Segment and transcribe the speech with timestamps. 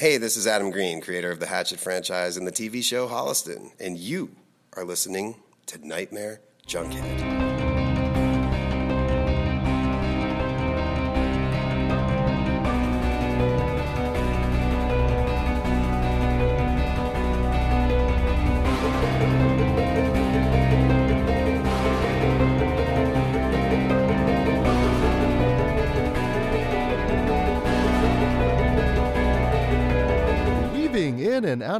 [0.00, 3.72] Hey, this is Adam Green, creator of the Hatchet franchise and the TV show Holliston,
[3.78, 4.34] and you
[4.72, 5.34] are listening
[5.66, 7.29] to Nightmare Junkhead.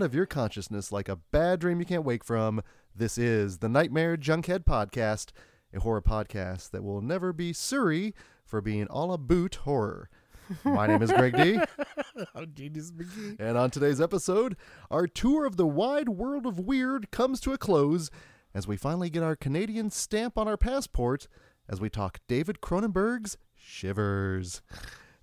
[0.00, 2.62] Out of your consciousness like a bad dream you can't wake from,
[2.96, 5.32] this is the Nightmare Junkhead Podcast,
[5.74, 10.08] a horror podcast that will never be sorry for being all a boot horror.
[10.64, 11.60] My name is Greg D.
[12.34, 13.38] How genius McGee.
[13.38, 14.56] And on today's episode,
[14.90, 18.10] our tour of the wide world of weird comes to a close
[18.54, 21.28] as we finally get our Canadian stamp on our passport
[21.68, 24.62] as we talk David Cronenberg's Shivers.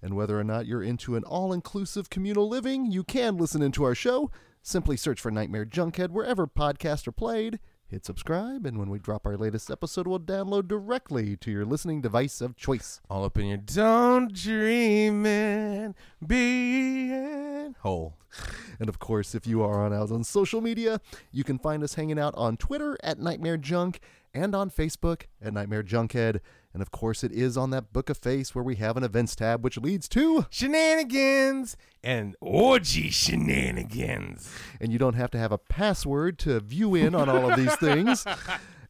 [0.04, 3.84] And whether or not you're into an all inclusive communal living, you can listen into
[3.84, 4.30] our show.
[4.68, 7.60] Simply search for Nightmare Junkhead wherever podcasts are played.
[7.88, 12.02] Hit subscribe, and when we drop our latest episode, we'll download directly to your listening
[12.02, 13.00] device of choice.
[13.10, 18.18] All up in your don't dream and be in hole.
[18.78, 21.00] And of course, if you are on out on social media,
[21.32, 24.02] you can find us hanging out on Twitter at Nightmare Junk
[24.34, 26.42] and on Facebook at Nightmare Junkhead.
[26.78, 29.36] And of course, it is on that Book of Face where we have an events
[29.36, 34.48] tab, which leads to, Shenanigans and orgy shenanigans.
[34.80, 37.74] and you don't have to have a password to view in on all of these
[37.80, 38.26] things.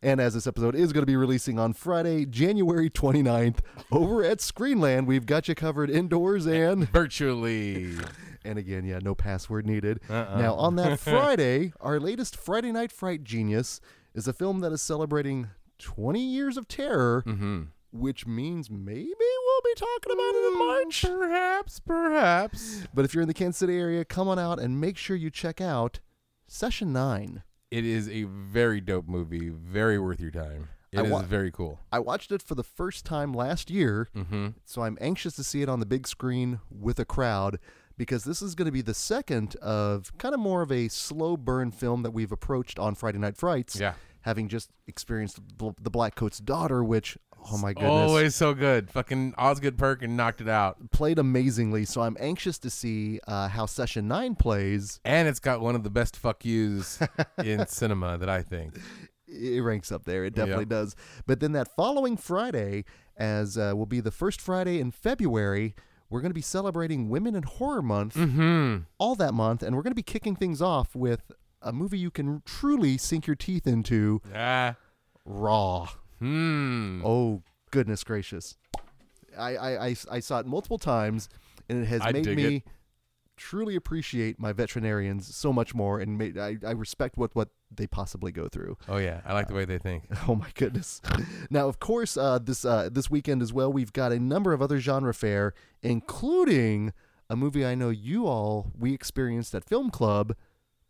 [0.02, 4.39] And as this episode is going to be releasing on Friday, January 29th, over at
[4.39, 7.93] Screenland, we've got you covered indoors and Virtually.
[8.43, 9.99] And again, yeah, no password needed.
[10.09, 10.39] Uh-uh.
[10.39, 13.80] Now, on that Friday, our latest Friday Night Fright Genius
[14.13, 15.47] is a film that is celebrating
[15.80, 17.63] 20 years of terror, Mm-hmm.
[17.91, 21.02] Which means maybe we'll be talking about it in March.
[21.07, 22.83] Perhaps, perhaps.
[22.93, 25.30] But if you're in the Kansas City area, come on out and make sure you
[25.30, 25.99] check out
[26.47, 27.43] Session 9.
[27.71, 29.49] It is a very dope movie.
[29.49, 30.69] Very worth your time.
[30.91, 31.80] It I is wa- very cool.
[31.92, 34.48] I watched it for the first time last year, Mm-hmm.
[34.64, 37.59] so I'm anxious to see it on the big screen with a crowd
[37.98, 41.36] because this is going to be the second of kind of more of a slow
[41.36, 43.77] burn film that we've approached on Friday Night Frights.
[43.80, 43.93] Yeah.
[44.21, 47.17] Having just experienced the Black Coat's daughter, which
[47.52, 48.89] oh my goodness, Always so good.
[48.91, 50.91] Fucking Osgood Perkin knocked it out.
[50.91, 51.85] played amazingly.
[51.85, 54.99] So I'm anxious to see uh, how Session Nine plays.
[55.05, 56.99] And it's got one of the best fuck yous
[57.43, 58.77] in cinema that I think.
[59.27, 60.23] It ranks up there.
[60.25, 60.69] It definitely Yep.
[60.69, 60.95] does.
[61.25, 62.86] But then that following Friday,
[63.17, 65.75] as uh, will be the first Friday in February,
[66.09, 68.15] we're going to be celebrating Women in Horror Month.
[68.15, 68.83] Mm-hmm.
[68.97, 71.31] all that month, and we're going to be kicking things off with
[71.61, 74.75] a movie you can truly sink your teeth into Ah.
[75.25, 75.89] Raw.
[76.20, 77.02] Hmm.
[77.05, 78.55] Oh, goodness gracious.
[79.38, 81.30] I, I, I, I saw it multiple times,
[81.70, 82.64] and it has I made me it.
[83.36, 87.86] truly appreciate my veterinarians so much more, and made, I, I respect what, what they
[87.86, 88.78] possibly go through.
[88.88, 90.05] Oh yeah, I like the way they think.
[90.28, 91.02] Oh my goodness!
[91.50, 94.61] Now, of course, uh, this uh, this weekend as well, we've got a number of
[94.61, 95.54] other genre fare,
[95.84, 96.94] including
[97.30, 100.36] a movie I know you all we experienced at Film Club,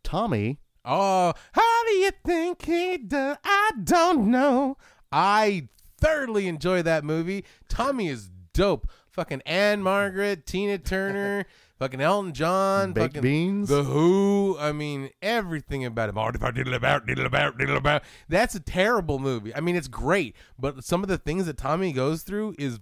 [0.02, 0.58] Tommy.
[0.84, 3.36] Oh, how do you think he does?
[3.44, 4.76] I don't know.
[5.12, 5.68] I
[6.00, 7.44] thoroughly enjoy that movie.
[7.68, 8.88] Tommy is dope.
[9.10, 11.44] Fucking Ann-Margret, Tina Turner,
[11.80, 13.68] fucking Elton John, Baked fucking beans.
[13.68, 14.56] The Who.
[14.60, 16.18] I mean, everything about him.
[16.18, 18.04] If I diddle about, diddle about, diddle about.
[18.28, 19.52] That's a terrible movie.
[19.54, 22.78] I mean, it's great, but some of the things that Tommy goes through is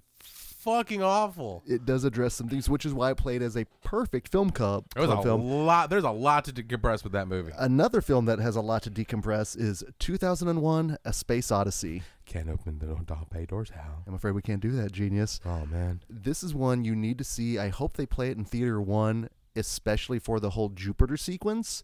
[0.67, 1.63] fucking awful.
[1.67, 4.85] it does address some things, which is why it played as a perfect film club,
[4.95, 5.51] There was club a film.
[5.67, 5.89] lot.
[5.89, 7.53] There's a lot to decompress with that movie.
[7.57, 12.03] Another film that has a lot to decompress is 2001: A Space Odyssey.
[12.27, 13.71] Can't open the door, pay doors.
[13.71, 14.03] How?
[14.07, 15.41] I'm afraid we can't do that, genius.
[15.47, 16.03] Oh man.
[16.11, 17.59] This is one you need to see.
[17.59, 21.83] I hope they play it in theater one, especially for the whole Jupiter sequence.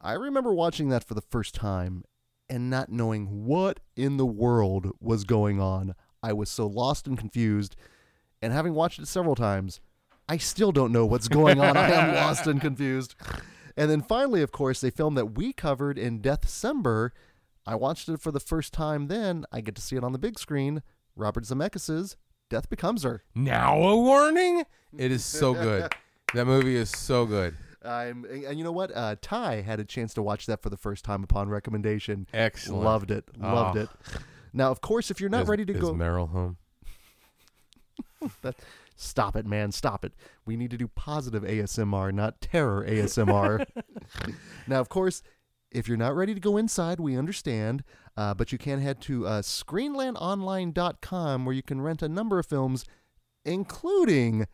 [0.00, 2.04] I remember watching that for the first time
[2.48, 5.94] and not knowing what in the world was going on.
[6.22, 7.76] I was so lost and confused.
[8.42, 9.80] And having watched it several times,
[10.28, 11.76] I still don't know what's going on.
[11.76, 13.14] I am lost and confused.
[13.76, 17.10] And then finally, of course, a film that we covered in Deathcember.
[17.66, 19.44] I watched it for the first time then.
[19.52, 20.82] I get to see it on the big screen.
[21.16, 22.16] Robert Zemeckis's
[22.48, 23.22] Death Becomes Her.
[23.34, 24.64] Now a warning.
[24.96, 25.92] It is so good.
[26.34, 27.54] that movie is so good.
[27.84, 28.94] I'm, and you know what?
[28.94, 32.26] Uh, Ty had a chance to watch that for the first time upon recommendation.
[32.34, 32.84] Excellent.
[32.84, 33.24] Loved it.
[33.38, 33.82] Loved Oh.
[33.82, 33.88] it.
[34.52, 36.56] Now, of course, if you're not Is- ready to go, is go, Meryl home?
[38.42, 38.56] that,
[38.96, 39.72] stop it, man.
[39.72, 40.12] Stop it.
[40.44, 43.66] We need to do positive ASMR, not terror ASMR.
[44.66, 45.22] now, of course,
[45.70, 47.84] if you're not ready to go inside, we understand,
[48.16, 52.46] uh, but you can head to uh, screenlandonline.com where you can rent a number of
[52.46, 52.84] films,
[53.44, 54.46] including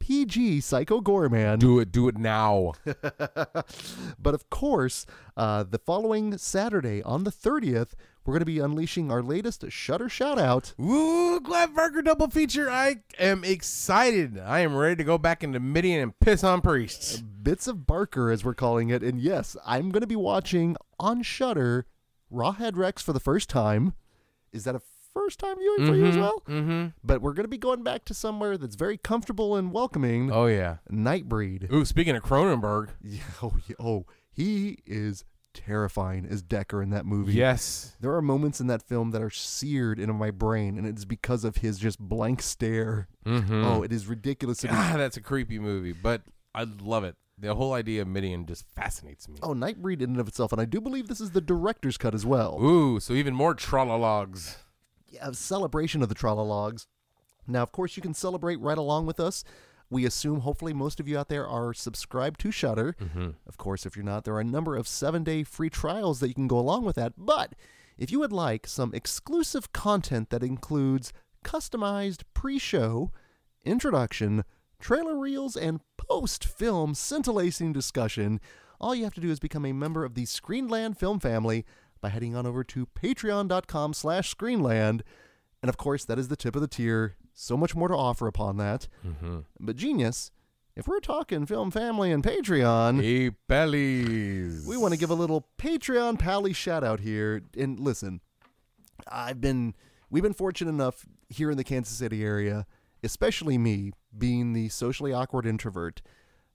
[0.00, 1.60] PG Psycho Goreman.
[1.60, 1.92] Do it.
[1.92, 2.72] Do it now.
[2.84, 5.06] but of course,
[5.36, 7.92] uh, the following Saturday on the 30th,
[8.24, 10.74] we're going to be unleashing our latest Shudder shout out.
[10.76, 12.68] Woo, Clive Barker double feature.
[12.68, 14.38] I am excited.
[14.38, 17.20] I am ready to go back into Midian and piss on priests.
[17.20, 19.02] Bits of Barker, as we're calling it.
[19.02, 21.86] And yes, I'm going to be watching on Shudder
[22.32, 23.94] Rawhead Rex for the first time.
[24.52, 24.82] Is that a
[25.12, 26.42] first time viewing for you as well?
[26.48, 26.86] Mm-hmm.
[27.04, 30.30] But we're going to be going back to somewhere that's very comfortable and welcoming.
[30.32, 30.76] Oh yeah.
[30.90, 31.70] Nightbreed.
[31.72, 32.90] Ooh, speaking of Cronenberg.
[33.02, 37.32] Yeah, oh, yeah, oh, he is terrifying as Decker in that movie.
[37.32, 37.96] Yes.
[38.00, 41.44] There are moments in that film that are seared into my brain, and it's because
[41.44, 43.08] of his just blank stare.
[43.26, 43.64] Mm-hmm.
[43.64, 44.62] Oh, it is ridiculous.
[44.64, 46.22] It is- Ah, that's a creepy movie, but
[46.54, 47.16] I love it.
[47.36, 49.38] The whole idea of Midian just fascinates me.
[49.42, 52.14] oh, Nightbreed in and of itself, and I do believe this is the director's cut
[52.14, 52.62] as well.
[52.62, 54.56] Ooh, so even more trollologs.
[55.20, 56.86] A celebration of the Trolologs.
[57.46, 59.44] Now, of course, you can celebrate right along with us.
[59.90, 62.94] We assume, hopefully, most of you out there are subscribed to Shudder.
[63.00, 63.30] Mm-hmm.
[63.46, 66.28] Of course, if you're not, there are a number of seven day free trials that
[66.28, 67.14] you can go along with that.
[67.18, 67.54] But
[67.98, 71.12] if you would like some exclusive content that includes
[71.44, 73.10] customized pre show,
[73.64, 74.44] introduction,
[74.78, 78.40] trailer reels, and post film scintillating discussion,
[78.80, 81.66] all you have to do is become a member of the Screenland film family
[82.00, 85.00] by heading on over to patreon.com slash screenland.
[85.62, 87.16] And of course, that is the tip of the tier.
[87.34, 88.88] So much more to offer upon that.
[89.58, 90.30] But genius,
[90.76, 94.66] if we're talking film family and Patreon, Hey, bellies.
[94.66, 97.42] we want to give a little Patreon pally shout out here.
[97.56, 98.20] And listen,
[99.10, 99.74] I've been
[100.10, 102.66] we've been fortunate enough here in the Kansas City area,
[103.02, 106.02] especially me being the socially awkward introvert,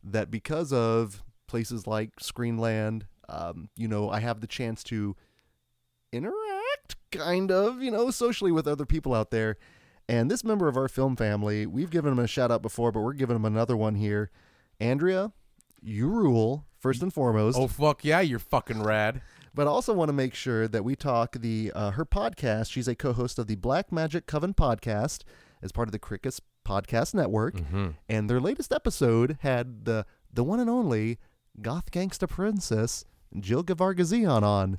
[0.03, 5.15] that because of places like Screenland, um, you know, I have the chance to
[6.15, 9.57] interact kind of, you know, socially with other people out there.
[10.07, 13.01] And this member of our film family, we've given him a shout out before, but
[13.01, 14.29] we're giving him another one here.
[14.79, 15.31] Andrea,
[15.81, 17.57] you rule first and foremost.
[17.57, 19.21] Oh fuck yeah, you're fucking rad.
[19.53, 22.69] But I also want to make sure that we talk the uh, her podcast.
[22.71, 25.23] She's a co-host of the Black Magic Coven podcast
[25.63, 27.55] as part of the Cricus Podcast Network,
[28.09, 31.19] and their latest episode had the the one and only
[31.61, 33.05] goth gangsta princess
[33.39, 34.77] Jill Gevargizian on.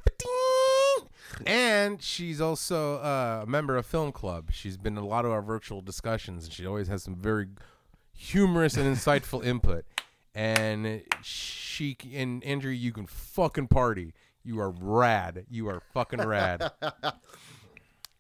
[1.47, 4.51] And she's also uh, a member of Film Club.
[4.53, 7.49] She's been in a lot of our virtual discussions, and she always has some very
[8.13, 9.85] humorous and insightful input.
[10.35, 14.13] And she and Andrew, you can fucking party.
[14.45, 15.47] You are rad.
[15.51, 16.71] You are fucking rad.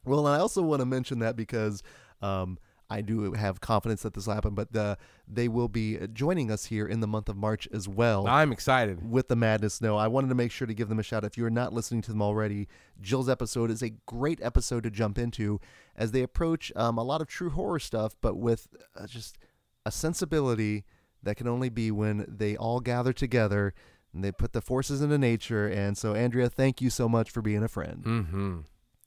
[0.06, 1.82] Well, and I also want to mention that because
[2.23, 2.58] um,
[2.88, 4.97] I do have confidence that this will happen, but the,
[5.27, 8.27] they will be joining us here in the month of March as well.
[8.29, 9.11] I'm excited.
[9.11, 11.37] with the madness no i wanted to make sure to give them a shout if
[11.37, 12.69] you're not listening to them already
[13.00, 15.59] jill's episode is a great episode to jump into
[15.97, 19.37] as they approach um, a lot of true horror stuff but with uh, just
[19.85, 20.85] a sensibility
[21.23, 23.75] that can only be when they all gather together
[24.15, 27.43] and they put the forces into nature and so andrea thank you so much for
[27.43, 28.59] being a friend Mm-hmm.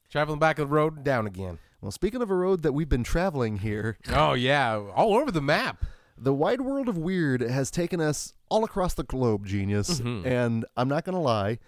[0.09, 1.59] Traveling back the road and down again.
[1.81, 5.41] well speaking of a road that we've been traveling here Oh yeah, all over the
[5.41, 5.85] map.
[6.17, 9.99] The wide world of weird has taken us all across the globe, genius.
[10.01, 11.59] And I'm not going to lie,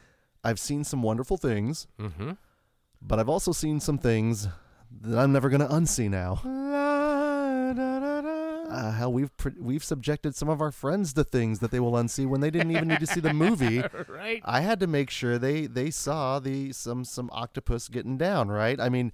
[0.44, 2.32] I've seen some wonderful things, Mm-hmm.
[3.02, 4.48] but I've also seen some things
[5.04, 6.42] that I'm never going to unsee now.
[8.72, 11.92] Uh, how we've pr- we've subjected some of our friends to things that they will
[11.94, 13.84] unsee when they didn't even need to see the movie.
[14.08, 14.42] right.
[14.46, 18.50] I had to make sure they they saw the some some octopus getting down.
[18.50, 18.80] Right?
[18.80, 19.12] I mean,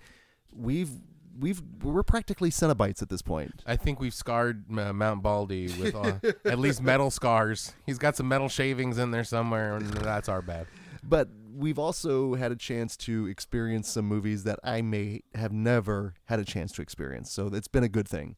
[0.53, 0.91] we've
[1.39, 3.63] we've we're practically Cenobites at this point.
[3.65, 7.73] I think we've scarred uh, Mount Baldy with uh, at least metal scars.
[7.85, 10.67] He's got some metal shavings in there somewhere, and that's our bad.
[11.03, 16.13] But we've also had a chance to experience some movies that I may have never
[16.25, 17.31] had a chance to experience.
[17.31, 18.35] So it's been a good thing.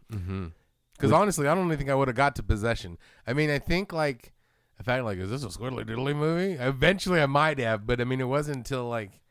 [0.99, 2.97] Because honestly, I don't even think I would have got to possession.
[3.25, 4.33] I mean, I think like,
[4.77, 6.53] in fact, like, is this a squiddly diddly movie?
[6.53, 9.21] Eventually, I might have, but I mean, it wasn't until like,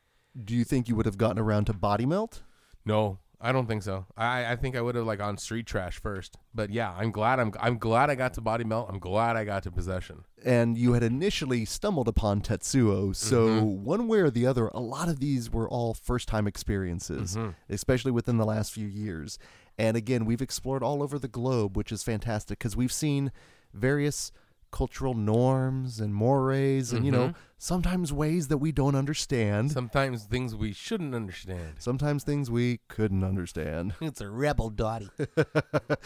[0.43, 2.41] Do you think you would have gotten around to Body Melt?
[2.85, 4.05] no, I don't think so.
[4.17, 6.37] I I think I would have like on Street Trash first.
[6.53, 8.87] But yeah, I'm glad I'm I'm glad I got to Body Melt.
[8.89, 10.25] I'm glad I got to possession.
[10.43, 13.15] And you had initially stumbled upon Tetsuo.
[13.15, 13.83] So mm-hmm.
[13.83, 17.51] one way or the other, a lot of these were all first time experiences, mm-hmm.
[17.69, 19.39] especially within the last few years.
[19.79, 23.31] And again, we've explored all over the globe, which is fantastic because we've seen
[23.73, 24.31] various
[24.71, 30.53] cultural norms and mores and you know sometimes ways that we don't understand Sometimes things
[30.55, 31.77] we shouldn't understand.
[31.79, 33.93] sometimes things we couldn't understand.
[34.01, 35.09] It's a rebel dotty.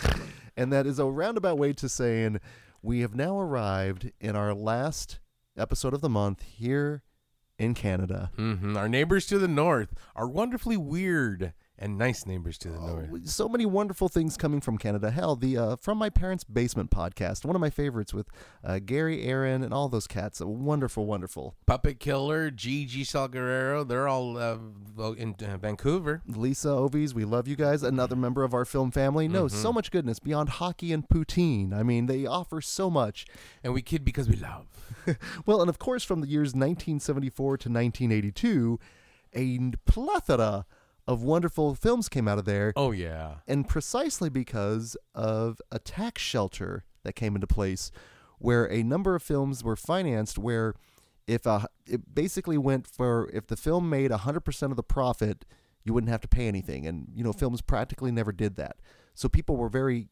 [0.55, 2.39] And that is a roundabout way to saying
[2.81, 5.19] we have now arrived in our last
[5.57, 7.01] episode of the month here
[7.57, 8.31] in Canada.
[8.35, 11.53] hmm Our neighbors to the north are wonderfully weird
[11.83, 13.27] and nice neighbors to the north.
[13.27, 15.11] so many wonderful things coming from Canada.
[15.11, 18.27] Hell, the uh, from my parents' basement podcast, one of my favorites with
[18.63, 20.39] uh, Gary, Aaron, and all those cats.
[20.39, 21.55] Wonderful, wonderful.
[21.65, 26.21] Puppet Killer, Gigi Saul Guerrero, they're all uh, in uh, Vancouver.
[26.25, 27.83] Lisa Ovies, we love you guys.
[27.83, 29.27] Another member of our film family.
[29.27, 31.73] No, so much goodness beyond hockey and poutine.
[31.73, 33.25] I mean, they offer so much.
[33.61, 34.67] And we kid because we love.
[35.45, 38.79] Well, and of course, from the years 1974 to 1982,
[39.35, 40.65] a plethora
[41.07, 42.73] of wonderful films came out of there.
[42.75, 43.35] Oh, yeah.
[43.47, 47.91] and precisely because of a tax shelter that came into place
[48.39, 50.75] where a number of films were financed where
[51.27, 55.45] if a, it basically went for if the film made 100% of the profit
[55.85, 58.77] you wouldn't have to pay anything and you know films practically never did that
[59.13, 60.07] so people were very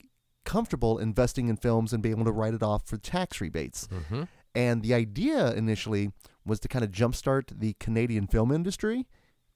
[0.45, 4.24] comfortable investing in films and being able to write it off for tax rebates Mm-hmm.
[4.55, 6.12] and the idea initially
[6.45, 9.07] was to kind of jumpstart the Canadian film industry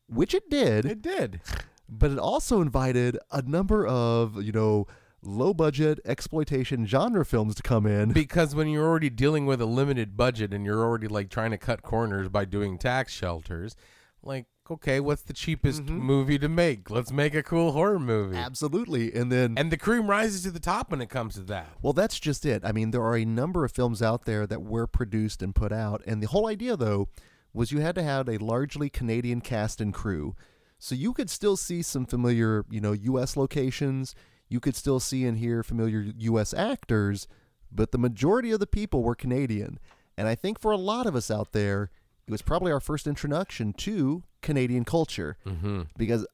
[0.08, 1.42] which it did It did.
[1.90, 4.88] but it also invited a number of you know
[5.22, 9.66] low budget exploitation genre films to come in Because when you're already dealing with a
[9.66, 13.76] limited budget and you're already like trying to cut corners by doing tax shelters,
[14.22, 15.98] like, okay, what's the cheapest Mm-hmm.
[15.98, 16.92] movie to make?
[16.92, 18.38] Let's make a cool horror movie.
[18.38, 21.70] absolutely and then And the cream rises to the top when it comes to that.
[21.82, 24.62] well that's just it i mean there are a number of films out there that
[24.62, 27.08] were produced and put out and the whole idea though
[27.56, 30.36] was you had to have a largely canadian cast and crew
[30.78, 34.14] so you could still see some familiar you know us locations
[34.50, 36.04] you could still see and hear familiar
[36.38, 37.28] us actors
[37.72, 39.80] but the majority of the people were canadian
[40.18, 41.90] and i think for a lot of us out there
[42.28, 45.84] it was probably our first introduction to canadian culture Mm-hmm.
[45.98, 46.26] because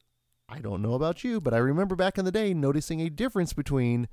[0.48, 3.54] I don't know about you, but I remember back in the day noticing a difference
[3.54, 4.06] between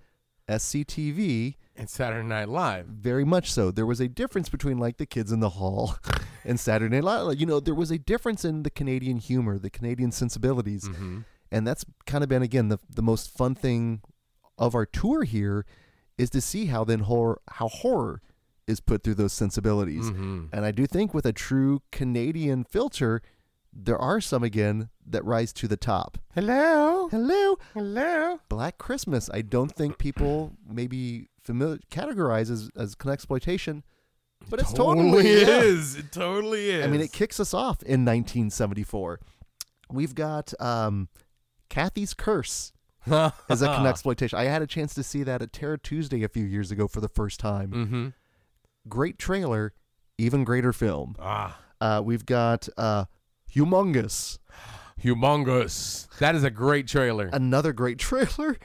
[0.47, 2.85] SCTV, And Saturday Night Live.
[2.85, 3.71] very much so.
[3.71, 5.95] There was a difference between like the kids in the hall
[6.46, 7.39] and Saturday Night Live.
[7.39, 11.19] You know, there was a difference in the Canadian humor, the Canadian sensibilities, Mm-hmm.
[11.51, 14.01] and that's kind of been again the the most fun thing
[14.58, 15.65] of our tour here
[16.17, 18.22] is to see how then horror how horror
[18.67, 20.12] is put through those sensibilities.
[20.12, 20.46] Mm-hmm.
[20.53, 23.22] And I do think with a true Canadian filter,
[23.74, 26.17] there are some again that rise to the top.
[26.36, 27.08] Hello.
[27.10, 28.39] Hello, Hello.
[28.48, 29.27] Black Christmas.
[29.34, 33.84] I don't think people maybe familiar categorize as as exploitation,
[34.50, 35.62] but it's totally, yeah.
[35.62, 35.96] is.
[35.96, 36.86] It totally is.
[36.86, 39.19] I mean, it kicks us off in 1974.
[39.91, 41.10] We've got um,
[41.69, 42.74] Kathy's Curse
[43.08, 44.38] as a exploitation.
[44.38, 47.01] I had a chance to see that at Terror Tuesday a few years ago for
[47.01, 47.72] the first time.
[47.72, 48.08] mm-hmm.
[48.88, 49.74] Great trailer,
[50.17, 51.15] even greater film.
[51.19, 53.05] Ah, Uh, we've got uh,
[53.55, 54.38] Humongous,
[55.03, 56.08] humongous.
[56.19, 57.29] That is a great trailer.
[57.34, 58.58] another great trailer.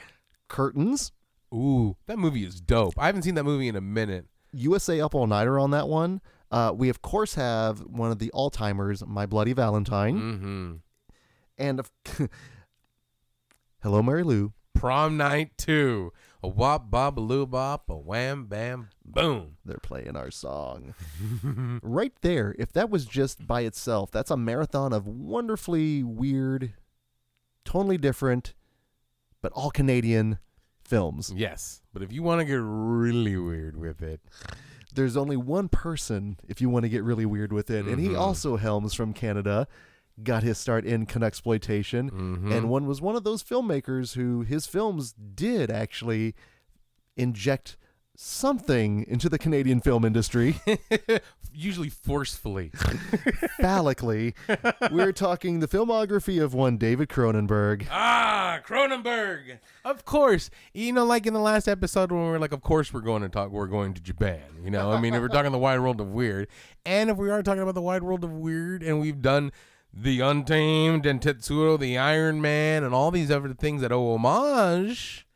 [0.49, 1.11] Curtains,
[1.53, 2.95] Ooh, that movie is dope.
[2.99, 4.27] I haven't seen that movie in a minute.
[4.55, 6.21] USA Up All Nighter on that one.
[6.51, 10.73] Uh, we of course have one of the all timers, My Bloody Valentine, Mm-hmm.
[11.59, 11.91] and of
[13.83, 14.53] Hello Mary Lou.
[14.75, 16.13] Prom night two.
[16.43, 19.57] A wop bob a loo bop a wham bam boom.
[19.65, 20.95] They're playing our song
[21.83, 22.55] right there.
[22.59, 26.75] If that was just by itself, that's a marathon of wonderfully weird,
[27.65, 28.53] totally different,
[29.41, 30.39] but all Canadian
[30.85, 31.33] films.
[31.35, 34.21] Yes, but if you want to get really weird with it,
[34.95, 38.09] there's only one person if you want to get really weird with it, and he
[38.09, 38.19] Mhm.
[38.19, 39.67] also helms from Canada.
[40.23, 42.53] Got his start in Canuxploitation, Mhm.
[42.53, 46.35] and one was one of those filmmakers who his films did actually
[47.17, 47.77] inject
[48.17, 50.57] something into the Canadian film industry.
[51.55, 52.71] usually forcefully.
[53.61, 54.35] Phallically,
[54.91, 57.87] we're talking the filmography of one David Cronenberg.
[57.91, 59.59] ah, Cronenberg.
[59.85, 62.93] Of course, you know, like in the last episode when we were like, of course
[62.93, 63.51] we're going to talk.
[63.51, 64.43] We're going to Japan.
[64.63, 66.49] You know, I mean, if we're talking the wide world of weird,
[66.85, 69.53] and if we are talking about the wide world of weird, and we've done
[69.93, 75.27] the Untamed and Tetsuo the Iron Man and all these other things that owe homage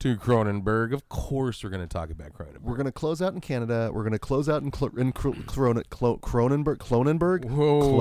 [0.00, 2.60] to Cronenberg, of course we're going to talk about Cronenberg.
[2.60, 3.90] We're gonna close out in Canada.
[3.92, 6.76] We're gonna close out in, Cl- in Cl- Cronenberg.
[6.78, 7.44] Cronenberg.
[7.46, 7.96] Whoa.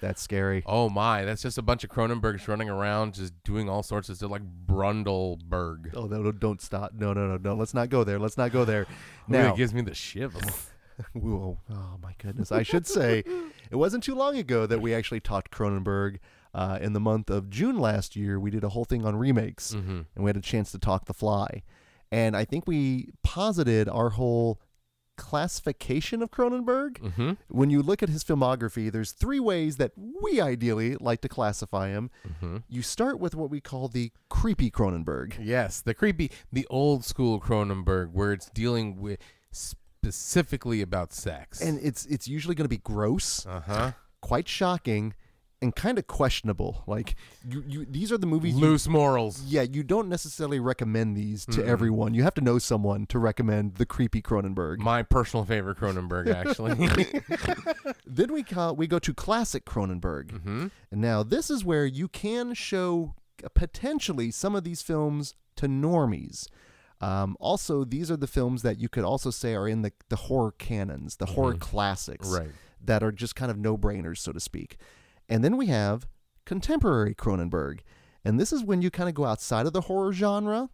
[0.00, 0.62] That's scary.
[0.66, 4.16] Oh my, that's just a bunch of Cronenbergs running around just doing all sorts of
[4.16, 5.94] stuff like Brundleberg.
[5.94, 6.32] Oh no, no!
[6.32, 6.92] Don't stop!
[6.94, 7.54] No, no, no, no!
[7.54, 8.18] Let's not go there.
[8.18, 8.86] Let's not go there.
[9.26, 10.68] Now, Now, it gives me the shivers.
[11.14, 11.58] Whoa.
[11.70, 12.52] oh my goodness!
[12.52, 13.24] I should say,
[13.70, 16.18] it wasn't too long ago that we actually talked Cronenberg.
[16.54, 19.74] Uh, in the month of June last year, we did a whole thing on remakes,
[19.74, 20.02] mm-hmm.
[20.14, 21.62] and we had a chance to talk The Fly.
[22.12, 24.60] And I think we posited our whole
[25.16, 26.98] classification of Cronenberg.
[26.98, 27.32] Mm-hmm.
[27.48, 31.88] When you look at his filmography, there's three ways that we ideally like to classify
[31.88, 32.10] him.
[32.26, 32.58] Mm-hmm.
[32.68, 35.34] You start with what we call the creepy Cronenberg.
[35.40, 39.18] Yes, the creepy, the old school Cronenberg, where it's dealing with
[39.50, 41.60] specifically about sex.
[41.60, 43.92] And it's it's usually going to be gross, uh huh.
[44.20, 45.14] quite shocking,
[45.64, 46.84] and kind of questionable.
[46.86, 47.16] Like
[47.48, 48.54] you, you these are the movies.
[48.54, 49.42] you- Loose morals.
[49.44, 52.14] yeah, you don't necessarily recommend these to everyone.
[52.14, 54.78] You have to know someone to recommend the creepy Cronenberg.
[54.78, 56.74] My personal favorite Cronenberg, actually.
[58.06, 60.26] then we ca- we go to classic Cronenberg.
[60.32, 60.66] mm-hmm.
[60.92, 65.66] And now this is where you can show uh, potentially some of these films to
[65.66, 66.46] normies.
[67.00, 70.16] Um, also, these are the films that you could also say are in the, the
[70.16, 72.50] horror canons, the horror classics, Right.
[72.82, 74.78] that are just kind of no brainers, so to speak.
[75.28, 76.06] And then we have
[76.44, 77.80] contemporary Cronenberg.
[78.24, 80.68] And this is when you kind of go outside of the horror genre,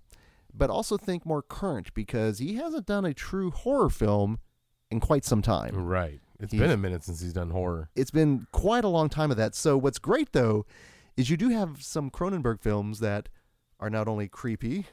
[0.53, 4.39] but also think more current because he hasn't done a true horror film
[4.91, 6.21] in quite some time Right.
[6.41, 7.91] It's He's- been a minute since he's done horror.
[7.95, 9.55] it's been quite a long time of that.
[9.55, 10.65] So what's great though
[11.17, 13.29] is you do have some Cronenberg films that
[13.79, 14.87] are not only creepy,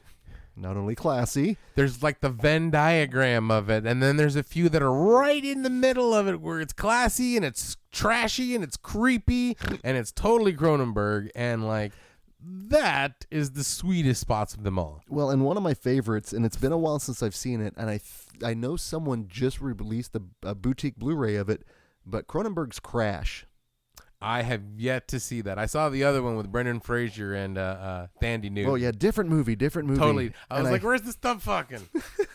[0.60, 1.56] not only classy.
[1.74, 5.44] There's like the Venn diagram of it, and then there's a few that are right
[5.44, 9.96] in the middle of it where it's classy and it's trashy and it's creepy and
[9.96, 11.92] it's totally Cronenberg and like
[12.40, 15.02] that is the sweetest spots of them all.
[15.08, 17.74] Well, and one of my favorites, and it's been a while since I've seen it,
[17.76, 21.64] and I th- I know someone just released a, a boutique Blu-ray of it,
[22.06, 23.46] but Cronenberg's Crash.
[24.20, 25.58] I have yet to see that.
[25.58, 28.72] I saw the other one with Brendan Fraser and uh, uh, Thandie Newton.
[28.72, 30.00] Oh yeah, different movie, different movie.
[30.00, 30.32] Totally.
[30.50, 31.88] I And was like, "Where's the stump fucking?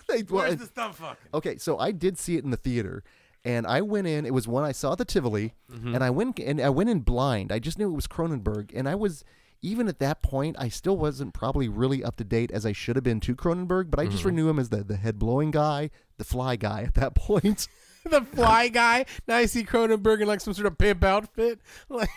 [0.10, 3.04] I- well, Where's the stump fucking?" Okay, so I did see it in the theater,
[3.44, 4.26] and I went in.
[4.26, 5.96] It was when I saw the Tivoli, Mm-hmm.
[5.96, 7.52] and I went and I went in blind.
[7.52, 9.26] I just knew it was Cronenberg, and I was
[9.62, 12.96] even at that point, I still wasn't probably really up to date as I should
[12.98, 13.90] have been to Cronenberg.
[13.90, 14.36] But I just Mm-hmm.
[14.36, 17.68] knew him as the the head blowing guy, the fly guy at that point.
[18.10, 19.06] the fly guy.
[19.28, 21.60] Now I see Cronenberg in like some sort of pimp outfit.
[21.90, 22.10] Like,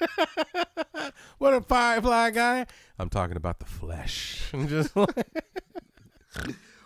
[1.38, 2.66] what a fly fly guy.
[2.98, 4.50] I'm talking about the flesh.
[4.66, 5.28] Just like,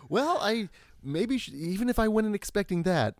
[0.08, 0.68] well, I
[1.02, 3.16] maybe sh- even if I went in expecting that,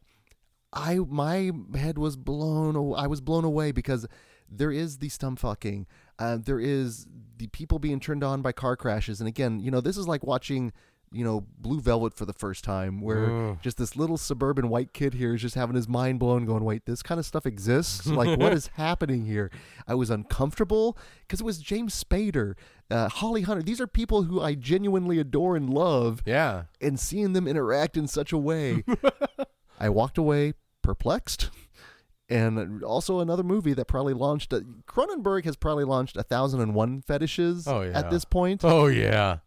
[0.73, 2.77] I my head was blown.
[2.97, 4.07] I was blown away because
[4.51, 5.87] there is the stump fucking.
[6.19, 9.81] Uh, there is the people being turned on by car crashes, and again, you know,
[9.81, 10.73] this is like watching.
[11.11, 13.59] You know, Blue Velvet for the first time, where Ugh.
[13.63, 16.85] just this little suburban white kid here is just having his mind blown, going, "Wait,
[16.87, 18.07] this kind of stuff exists?
[18.19, 19.51] Like, what is happening here?"
[19.87, 22.55] I was uncomfortable because it was James Spader,
[22.91, 23.63] uh, Holly Hunter.
[23.63, 26.65] These are people who I genuinely adore and love, yeah.
[26.81, 28.85] and seeing them interact in such a way,
[29.81, 31.51] I walked away perplexed.
[32.31, 34.53] And also another movie that probably launched.
[34.53, 37.99] A, Cronenberg has probably launched a thousand and one fetishes Oh, yeah.
[37.99, 38.61] at this point.
[38.65, 39.39] Oh yeah.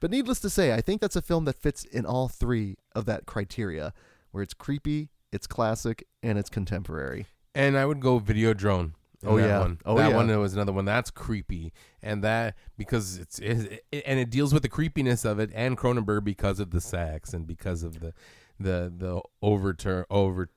[0.00, 3.04] But needless to say, I think that's a film that fits in all three of
[3.06, 3.92] that criteria,
[4.30, 7.26] where it's creepy, it's classic, and it's contemporary.
[7.54, 8.92] And I would go Videodrome.
[9.26, 9.58] Oh, yeah.
[9.58, 9.78] one.
[9.84, 10.16] Oh, that yeah.
[10.16, 14.54] one was another one that's creepy, and that because it's it, it- and it deals
[14.54, 18.14] with the creepiness of it, and Cronenberg because of the sex and because of the
[18.60, 20.50] the the overturn over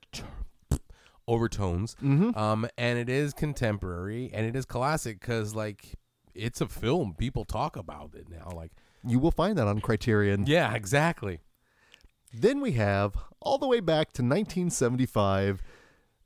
[1.26, 1.96] overtones.
[1.96, 2.38] Mm-hmm.
[2.38, 5.94] Um, and it is contemporary and it is classic because like
[6.34, 7.14] it's a film.
[7.14, 8.50] People talk about it now.
[8.54, 8.72] Like,
[9.04, 10.46] You will find that on Criterion.
[10.46, 11.40] yeah, exactly.
[12.32, 15.62] Then we have, all the way back to 1975,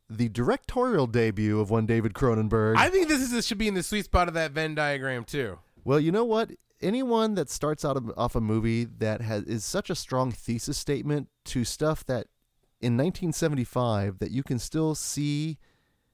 [0.09, 2.77] the directorial debut of one David Cronenberg.
[2.77, 5.25] I think this is this should be in the sweet spot of that Venn diagram
[5.25, 5.59] too.
[5.85, 6.53] well, you know what?
[6.81, 10.77] Anyone that starts out of, off a movie that has is such a strong thesis
[10.77, 12.27] statement to stuff that
[12.81, 15.59] in 1975 that you can still see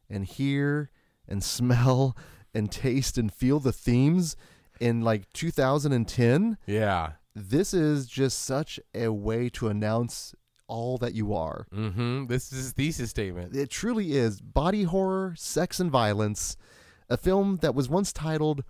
[0.09, 0.90] and hear
[1.29, 2.16] and smell
[2.55, 4.37] and taste and feel the themes
[4.80, 7.12] in like 2010 Yeah.
[7.35, 10.35] this is just such a way to announce
[10.66, 12.26] all that you are Mm-hmm.
[12.26, 13.54] This is thesis statement.
[13.54, 16.56] it truly is body horror, sex and violence,
[17.11, 18.64] a film that was once titled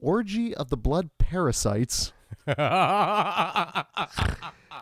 [0.00, 2.12] Orgy of the Blood Parasites,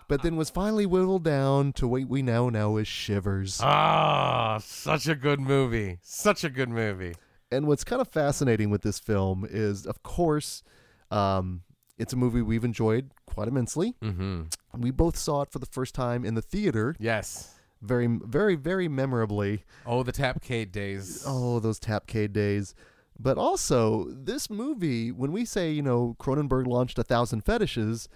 [0.08, 3.60] but then was finally whittled down to what we now know as Shivers.
[3.62, 5.98] Ah, such a good movie.
[6.02, 7.14] Such a good movie.
[7.50, 10.62] And what's kind of fascinating with this film is, of course,
[11.11, 11.62] um,
[11.98, 13.94] it's a movie we've enjoyed quite immensely.
[14.02, 14.42] Mm-hmm.
[14.80, 17.54] We both saw it for the first time in the theater, Yes.
[17.80, 19.64] very, very, very memorably.
[19.87, 21.22] Oh, the Tapcade days.
[21.26, 22.74] Oh, those Tapcade days.
[23.18, 28.09] But also, this movie, when we say, you know, Cronenberg launched a thousand fetishes,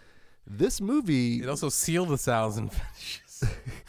[0.47, 3.45] this movie, It also sealed a thousand fetishes.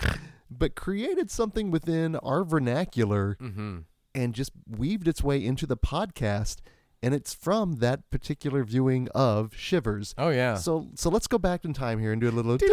[0.52, 3.80] but created something within our vernacular mm-hmm.
[4.16, 6.58] And just weaved its way into the podcast.
[7.04, 10.14] And it's from that particular viewing of Shivers.
[10.20, 10.56] Oh yeah.
[10.56, 12.58] So, so let's go back in time here and do a little.
[12.60, 12.70] Take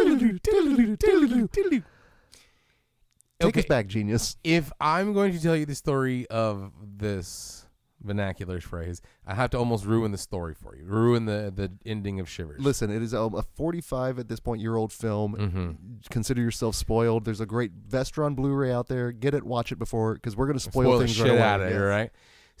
[3.41, 3.59] Okay.
[3.61, 4.35] us back, genius.
[4.43, 7.65] if I'm going to tell you the story of this
[8.01, 10.83] vernacular phrase, I have to almost ruin the story for you.
[10.85, 12.61] Ruin the the ending of Shivers.
[12.61, 15.35] Listen, it is a, a 45 at this point year old film.
[15.35, 15.71] Mm-hmm.
[16.09, 17.25] Consider yourself spoiled.
[17.25, 19.11] There's a great Vestron Blu-ray out there.
[19.11, 21.33] Get it, watch it before, because we're going to spoil, Spoil the things shit right
[21.33, 21.41] away.
[21.41, 22.11] out of it, right?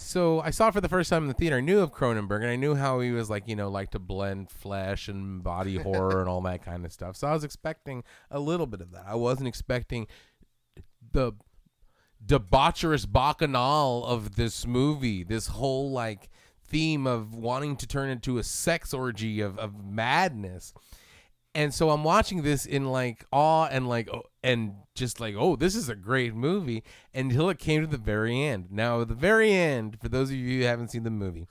[0.01, 1.57] So I saw it for the first time in the theater.
[1.57, 3.99] I knew of Cronenberg, and I knew how he was like, you know, like to
[3.99, 7.17] blend flesh and body horror and all that kind of stuff.
[7.17, 9.03] So I was expecting a little bit of that.
[9.05, 10.07] I wasn't expecting
[11.11, 11.33] the
[12.25, 15.23] debaucherous bacchanal of this movie.
[15.23, 16.29] This whole like
[16.69, 20.73] theme of wanting to turn into a sex orgy of, of madness.
[21.55, 25.55] And so I'm watching this in like awe and like oh, and just like oh
[25.55, 28.67] this is a great movie until it came to the very end.
[28.71, 31.47] Now the very end for those of you who haven't seen the movie,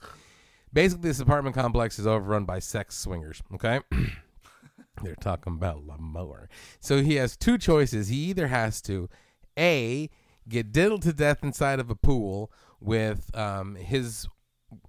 [0.71, 3.41] basically this apartment complex is overrun by sex swingers.
[3.53, 3.81] Okay,
[5.03, 6.47] they're talking about Lamore.
[6.79, 8.07] So he has two choices.
[8.07, 9.09] He either has to
[9.57, 10.09] a
[10.49, 14.27] get diddled to death inside of a pool with um, his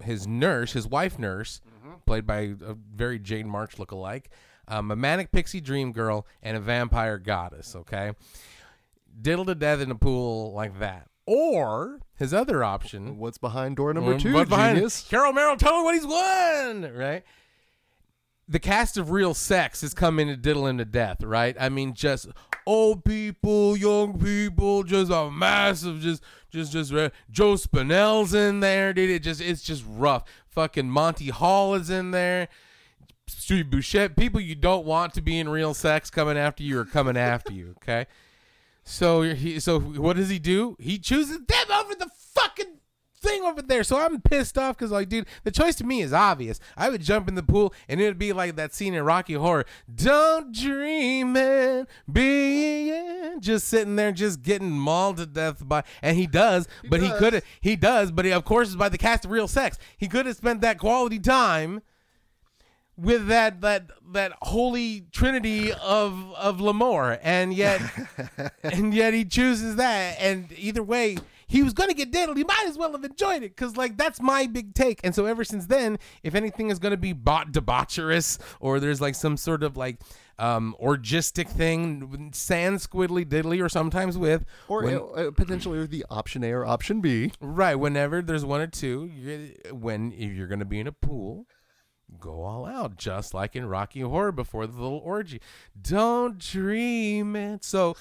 [0.03, 1.61] his nurse, his wife nurse,
[2.07, 4.27] played by a very Jane March lookalike,
[4.69, 7.75] um, a manic pixie dream girl, and a vampire goddess.
[7.77, 8.13] Okay,
[9.21, 11.07] diddled to death in a pool like that.
[11.27, 15.07] Or his other option, What's behind door number two, what's behind genius?
[15.09, 17.23] Carol Merrill, tell him what he's won, right?
[18.51, 21.57] The cast of Real Sex has come in to diddle him to death, right?
[21.59, 22.27] I mean, just
[22.67, 26.93] old people, young people, just a massive, just, just, just.
[27.31, 29.09] Joe Spinell's in there, dude.
[29.09, 30.25] It just, it's just rough.
[30.49, 32.49] Fucking Monty Hall is in there.
[33.29, 36.85] Steve Bouchette, people you don't want to be in real sex coming after you are
[36.85, 37.77] coming after you.
[37.83, 38.07] Okay,
[38.83, 40.77] so he, so what does he do?
[40.81, 42.80] He chooses them over the fucking
[43.21, 43.85] thing over there.
[43.85, 46.61] So I'm pissed off because like, dude, the choice to me is obvious.
[46.77, 49.67] I would jump in the pool and it'd be like that scene in Rocky Horror.
[49.93, 53.41] Don't dream it, be it.
[53.41, 57.19] Just sitting there, just getting mauled to death by, and he does, but he does.
[57.19, 59.79] could have, he does, but he, of course is by the cast of Real Sex.
[59.97, 61.83] He could have spent that quality time
[63.01, 67.81] with that that that holy trinity of of Lamore, and yet
[68.63, 71.17] and yet he chooses that, and either way.
[71.51, 72.37] He was gonna get diddled.
[72.37, 75.01] He might as well have enjoyed it, cause like that's my big take.
[75.03, 79.17] And so ever since then, if anything is gonna be bot debaucherous, or there's like
[79.17, 79.99] some sort of like
[80.39, 86.07] um orgistic thing, sans squiddly diddly, or sometimes with, Or when- uh, uh, potentially the
[86.09, 87.33] option A or option B.
[87.41, 87.75] Right.
[87.75, 89.11] Whenever there's one or two,
[89.73, 91.47] when if you're going to be in a pool,
[92.19, 95.41] go all out, just like in Rocky Horror before the little orgy.
[95.81, 97.65] Don't dream it.
[97.65, 97.97] So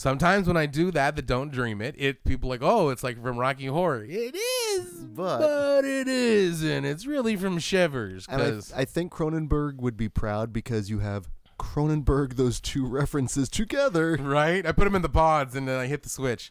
[0.00, 3.22] sometimes when I do that, the don't dream it, it people like, oh, it's like
[3.22, 4.04] from Rocky Horror.
[4.08, 6.84] It is, But- but, it isn't.
[6.86, 8.40] It's really from Shivers And
[8.74, 14.16] I, I think Cronenberg would be proud because you have Cronenberg those two references together.
[14.18, 14.64] right.
[14.64, 16.50] I put them in the pods and then I hit the switch.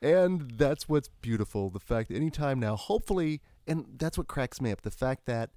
[0.00, 1.68] And that's what's beautiful.
[1.68, 5.50] The fact that anytime now, hopefully, and that's what cracks me up the fact that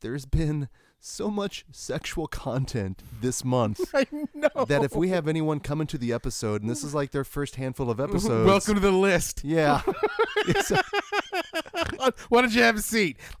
[0.00, 0.68] there's been
[1.04, 4.64] so much sexual content this month I know.
[4.66, 7.56] that if we have anyone come into the episode, and this is like their first
[7.56, 8.46] handful of episodes.
[8.46, 9.42] Welcome to the list.
[9.44, 9.82] Yeah.
[10.46, 10.70] It's-
[12.28, 13.16] Why don't you have a seat?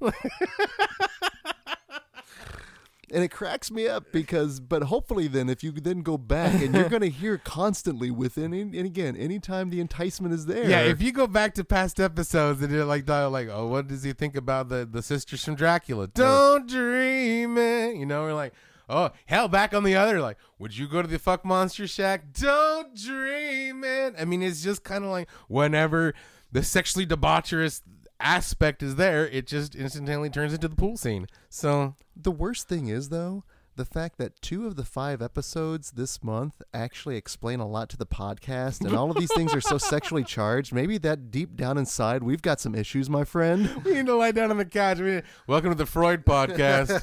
[3.12, 6.74] and it cracks me up because, but hopefully, then if you then go back and
[6.74, 10.68] you're going to hear constantly within, and again, anytime the enticement is there.
[10.68, 14.02] Yeah, if you go back to past episodes and you're like, like, oh, what does
[14.02, 16.06] he think about the the sisters from Dracula?
[16.08, 17.96] Don't dream it.
[17.96, 18.54] You know, we're like,
[18.88, 22.32] oh, hell, back on the other, like, would you go to the fuck monster shack?
[22.32, 24.14] Don't dream it.
[24.18, 26.14] I mean, it's just kind of like whenever
[26.50, 27.82] the sexually debaucherous
[28.22, 31.26] aspect is there, it just instantaneously turns into the pool scene.
[31.48, 36.22] So The worst thing is, though, the fact that two of the five episodes this
[36.22, 39.78] month actually explain a lot to the podcast, and all of these things are so
[39.92, 40.74] sexually charged.
[40.74, 43.70] Maybe that deep down inside, we've got some issues, my friend.
[43.84, 44.98] we need to lie down on the couch.
[44.98, 47.02] We- Welcome to the Freud podcast.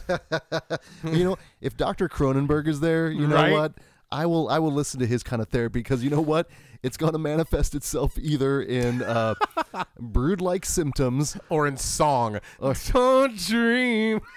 [1.04, 2.08] you know, if Dr.
[2.08, 3.52] Cronenberg is there, you know Right?
[3.52, 3.74] what?
[4.12, 6.50] I will I will listen to his kind of therapy because you know what?
[6.82, 9.36] It's going to manifest itself either in uh,
[10.00, 11.38] brood-like symptoms.
[11.50, 12.40] or in song.
[12.60, 14.22] Don't dream.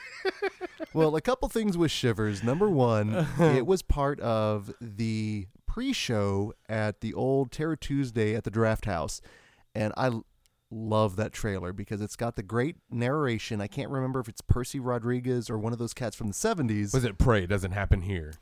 [0.95, 2.45] Well, a couple things with Shivers.
[2.45, 8.51] Number one, it was part of the pre-show at the old Terror Tuesday at the
[8.51, 9.23] Draft House,
[9.75, 10.11] and I
[10.71, 13.61] love that trailer because it's got the great narration.
[13.63, 16.93] I can't remember if it's Percy Rodriguez or one of those cats from the '70s.
[16.93, 17.47] Was it pray?
[17.47, 18.35] Doesn't happen here.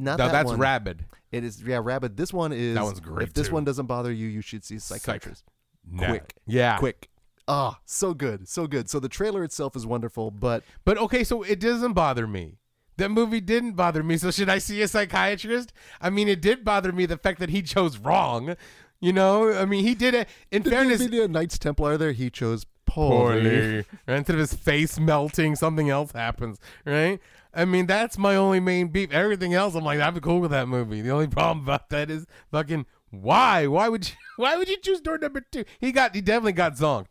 [0.00, 0.58] Not No, that that's one.
[0.58, 1.06] rabid.
[1.30, 2.16] It is yeah, Rabid.
[2.16, 3.54] This one is That one's great, If this too.
[3.54, 5.44] one doesn't bother you, you should see a psychiatrist.
[5.90, 6.08] Nah.
[6.08, 6.34] Quick.
[6.46, 6.78] Yeah.
[6.78, 7.08] Quick.
[7.48, 8.88] Ah, so good, so good.
[8.88, 12.58] So the trailer itself is wonderful, but But okay, so it doesn't bother me.
[12.98, 14.16] That movie didn't bother me.
[14.18, 15.72] So should I see a psychiatrist?
[16.00, 18.54] I mean, it did bother me the fact that he chose wrong.
[19.00, 20.28] You know, I mean, he did it.
[20.52, 23.40] In fairness, the, the Knights Templar there, he chose poorly.
[23.42, 23.76] poorly.
[24.06, 24.18] Right?
[24.18, 26.58] Instead of his face melting, something else happens.
[26.86, 27.18] Right?
[27.54, 29.12] I mean, that's my only main beef.
[29.12, 31.02] Everything else, I'm like, I'm cool with that movie.
[31.02, 33.66] The only problem about that is fucking why?
[33.66, 34.14] Why would you?
[34.36, 35.64] Why would you choose door number two?
[35.78, 36.14] He got.
[36.14, 37.10] He definitely got zonked.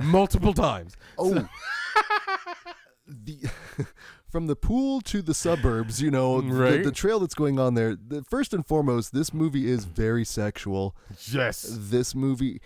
[0.00, 0.96] multiple times.
[1.18, 1.46] Oh.
[3.06, 3.38] the
[4.30, 7.94] from the pool to the suburbs, you know, the- the, trail that's going on there.
[7.94, 10.96] The, first and foremost, this movie is very sexual.
[11.30, 11.66] Yes.
[11.70, 12.62] This movie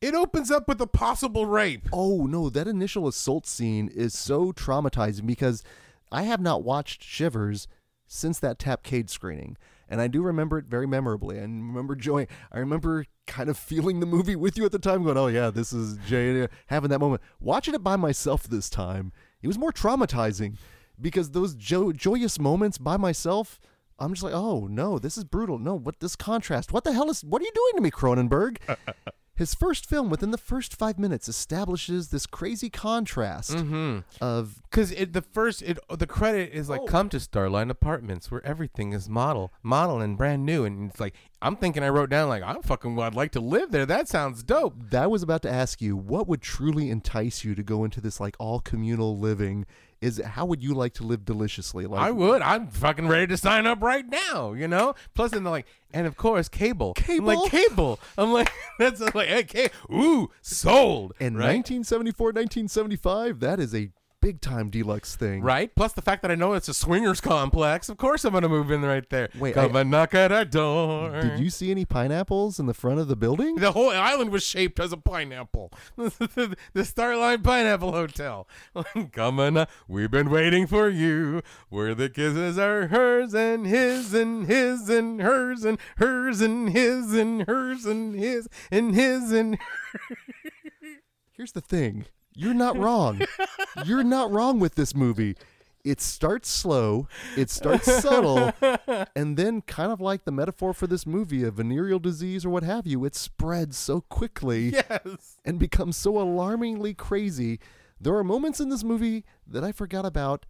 [0.00, 1.86] It opens up with a possible rape.
[1.92, 5.62] Oh no, that initial assault scene is so traumatizing because
[6.12, 7.66] I have not watched Shivers
[8.06, 9.56] since that Tapcade screening.
[9.88, 11.38] And I do remember it very memorably.
[11.38, 15.02] I remember joy I remember kind of feeling the movie with you at the time,
[15.02, 17.22] going, Oh yeah, this is Jay having that moment.
[17.40, 20.56] Watching it by myself this time, it was more traumatizing
[21.00, 23.60] because those jo- joyous moments by myself,
[23.98, 25.58] I'm just like, oh no, this is brutal.
[25.58, 26.72] No, what this contrast?
[26.72, 27.22] What the hell is?
[27.22, 28.58] What are you doing to me, Cronenberg?
[29.34, 34.00] His first film, within the first five minutes, establishes this crazy contrast mm-hmm.
[34.20, 36.86] of Because the first it the credit is like Oh.
[36.86, 41.14] come to Starline Apartments where everything is model model and brand new and it's like
[41.40, 44.42] I'm thinking I wrote down like I'm fucking I'd like to live there that sounds
[44.42, 45.10] dope that.
[45.10, 48.36] Was about to ask you, what would truly entice you to go into this like
[48.38, 49.66] all communal living?
[50.02, 51.86] Is how would you like to live deliciously?
[51.86, 54.94] Like I would I'm fucking ready to sign up right now you know
[55.32, 57.26] and they're like and of course cable I'm Cable?
[57.26, 59.70] like cable I'm like that's like okay.
[59.92, 63.90] ooh sold in right 1974, 1975, that is a
[64.22, 65.42] big time deluxe thing.
[65.42, 65.74] Right.
[65.74, 67.90] Plus the fact that I know it's a swingers complex.
[67.90, 69.28] Of course, I'm gonna move in right there.
[69.38, 71.10] Wait, come I- and knock at our door.
[71.20, 73.56] Did you see any pineapples in the front of the building?
[73.56, 75.72] The whole island was shaped as a pineapple.
[75.96, 78.48] the Starline Pineapple Hotel.
[79.12, 81.42] Come on, uh, we've been waiting for you.
[81.68, 87.12] Where the kisses are hers and his and his and hers and hers and his
[87.12, 89.58] and hers and his and his and.
[91.32, 92.06] Here's the thing.
[92.34, 93.20] You're not wrong.
[93.84, 95.36] You're not wrong with this movie.
[95.84, 98.52] It starts slow, it starts subtle,
[99.16, 102.62] and then kind of like the metaphor for this movie, a venereal disease or what
[102.62, 105.38] have you, it spreads so quickly Yes.
[105.44, 107.58] and becomes so alarmingly crazy.
[108.00, 110.46] There are moments in this movie that I forgot about.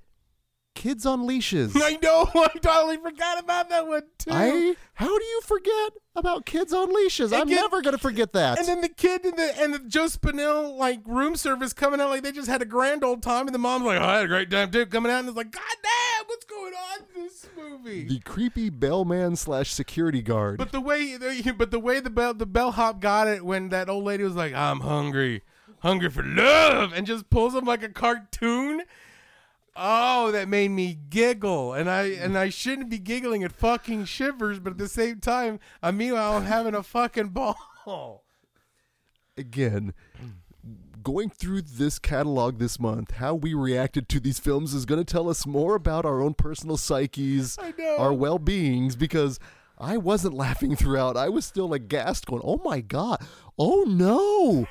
[0.75, 1.75] Kids on leashes.
[1.77, 2.29] I know.
[2.35, 4.31] I totally forgot about that one too.
[4.33, 7.33] I how do you forget about kids on leashes?
[7.33, 8.59] I'm never gonna forget that.
[8.59, 12.09] And then the kid and the and the Joe Spinell like room service coming out
[12.11, 14.25] like they just had a grand old time, and the mom's like, oh, "I had
[14.25, 17.23] a great time too." Coming out and it's like, "God damn, what's going on in
[17.23, 20.57] this movie?" the creepy bellman slash security guard.
[20.59, 21.17] but the way,
[21.57, 24.55] but the way the bell the bellhop got it when that old lady was like,
[24.55, 25.43] "I'm hungry,
[25.81, 28.83] hungry for love," and just pulls him like a cartoon.
[29.75, 34.59] Oh, that made me giggle, and I and I shouldn't be giggling at fucking shivers,
[34.59, 38.25] but at the same time, I meanwhile I'm having a fucking ball.
[39.37, 39.95] again,
[41.03, 45.11] going through this catalog this month, how we reacted to these films is going to
[45.11, 47.59] tell us more about our own personal psyches,
[47.99, 49.39] our well beings, because
[49.79, 51.17] I wasn't laughing throughout.
[51.17, 53.25] I was still aghast, going, oh my God,
[53.59, 54.67] oh no.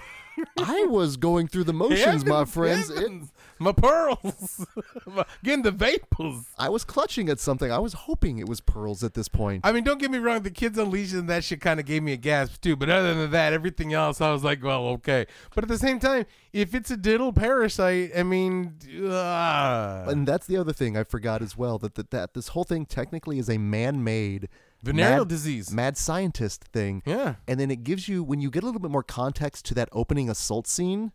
[0.58, 2.90] I was going through the motions, my friends.
[2.90, 3.12] It-
[3.60, 4.66] my pearls,
[5.06, 6.46] My- getting the vapors.
[6.58, 7.72] I was clutching at something.
[7.72, 9.62] I was hoping it was pearls at this point.
[9.64, 10.42] I mean, don't get me wrong.
[10.42, 12.76] The kids on leashes and that shit kind of gave me a gasp too.
[12.76, 15.28] But other than that, everything else, I was like, well, okay.
[15.54, 20.48] But at the same time, if it's a diddle parasite, I mean, uh, and that's
[20.48, 23.48] the other thing I forgot as well that, that, that this whole thing technically is
[23.48, 24.50] a man made
[24.84, 25.72] venereal mad- disease.
[25.72, 27.04] mad scientist thing.
[27.06, 27.36] Yeah.
[27.48, 29.90] And then it gives you, when you get a little bit more context to that
[29.92, 31.12] opening assault scene,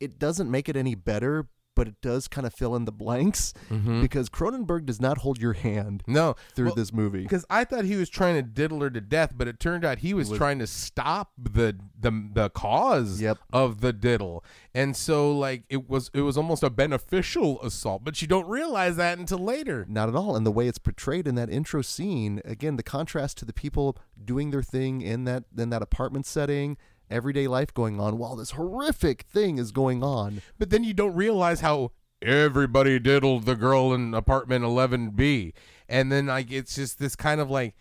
[0.00, 3.54] it doesn't make it any better, but it does kind of fill in the blanks
[3.70, 4.00] mm-hmm.
[4.00, 7.22] because Cronenberg does not hold your hand No, through well, this movie.
[7.22, 9.98] because I thought he was trying to diddle her to death, but it turned out
[9.98, 13.38] he was, trying to stop the the the cause Yep.
[13.52, 18.20] of the diddle, and so like it was it was almost a beneficial assault, but
[18.20, 19.86] you don't realize that until later.
[19.88, 20.34] Not at all.
[20.34, 23.96] And the way it's portrayed in that intro scene, again, the contrast to the people
[24.24, 26.76] doing their thing in that in that apartment setting,
[27.10, 30.42] everyday life going on while this horrific thing is going on.
[30.58, 31.92] But then you don't realize how
[32.22, 35.52] everybody diddled the girl in apartment 11B.
[35.88, 37.74] And then like it's just this kind of like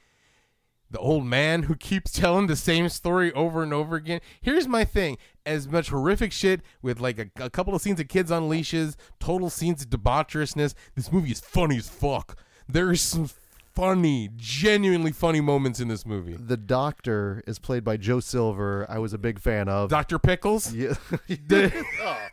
[0.89, 4.21] the old man who keeps telling the same story over and over again.
[4.41, 5.17] Here's my thing.
[5.45, 8.97] As much horrific shit with like a, a couple of scenes of kids on leashes,
[9.19, 10.73] total scenes of debaucherousness.
[10.95, 12.37] This movie is funny as fuck.
[12.67, 13.29] There's some
[13.77, 16.33] funny, genuinely funny moments in this movie.
[16.33, 18.87] The doctor is played by Joe Silver.
[18.89, 19.91] I was a big fan of.
[19.91, 20.17] Dr.
[20.17, 20.73] Pickles?
[20.73, 20.95] yeah.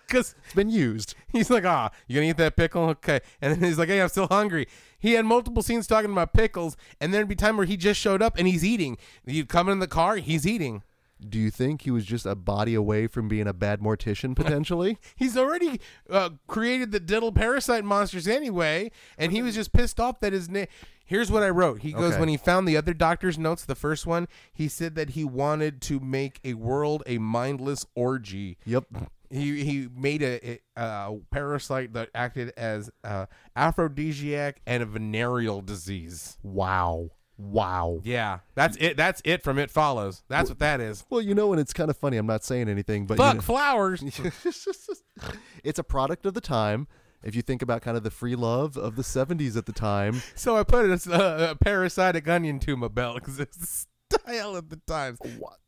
[0.07, 1.15] Because it's been used.
[1.29, 2.85] He's like, ah, you gonna eat that pickle?
[2.91, 3.21] Okay.
[3.43, 4.67] And then he's like, hey, I'm still hungry.
[4.99, 8.01] He had multiple scenes talking about pickles, and then there'd be time where he just
[8.01, 8.97] showed up and he's eating.
[9.27, 10.83] You'd come in the car, he's eating.
[11.27, 14.99] Do you think he was just a body away from being a bad mortician potentially?
[15.17, 20.21] He's already uh, created the diddle parasite monsters anyway, and he was just pissed off
[20.21, 20.67] that his name.
[21.07, 21.81] Here's what I wrote.
[21.81, 22.21] He goes, Okay.
[22.21, 25.83] when he found the other doctor's notes, the first one, he said that he wanted
[25.83, 28.57] to make a world a mindless orgy.
[28.65, 28.85] yep.
[29.31, 35.61] He he made a, a, a parasite that acted as a aphrodisiac and a venereal
[35.61, 36.39] disease.
[36.43, 37.11] Wow.
[37.37, 38.01] Wow.
[38.05, 38.97] Yeah, that's it.
[38.97, 40.23] That's it from It Follows.
[40.29, 41.05] That's what that is.
[41.11, 42.17] Well, you know, and it's kind of funny.
[42.17, 44.03] I'm not saying anything, but you Fuck know- flowers.
[45.65, 46.87] it's a product of the time.
[47.23, 50.21] If you think about kind of the free love of the 70s at the time,
[50.35, 54.59] so I put a, a, a parasitic onion to my belt because it's the style
[54.59, 55.17] at the time.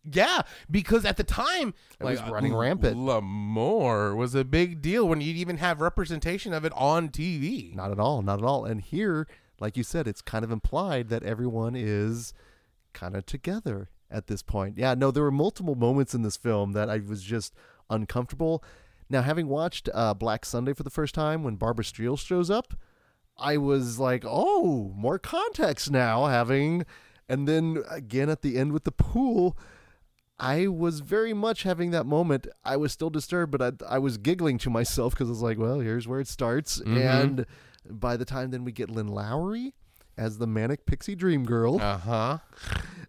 [0.04, 2.98] Yeah, because at the time, It was running rampant.
[2.98, 7.74] L'Amour was a big deal when you'd even have representation of it on TV.
[7.74, 8.66] not at all, not at all.
[8.66, 9.26] And here,
[9.60, 12.34] like you said, it's kind of implied that everyone is
[12.92, 14.78] kind of together at this point.
[14.78, 17.54] Yeah, no, there were multiple moments in this film that I was just
[17.90, 18.62] uncomfortable.
[19.08, 22.74] Now, having watched uh, Black Sunday for the first time when Barbara Streisand shows up,
[23.38, 26.26] I was like, oh, more context now.
[26.26, 26.86] Having,
[27.28, 29.56] and then again at the end with the pool,
[30.38, 32.46] I was very much having that moment.
[32.64, 35.58] I was still disturbed, but I, I was giggling to myself because I was like,
[35.58, 36.80] well, here's where it starts.
[36.80, 37.46] And
[37.90, 39.74] by the time then we get Lynn Lowry
[40.18, 42.38] as the manic pixie dream girl, Uh huh.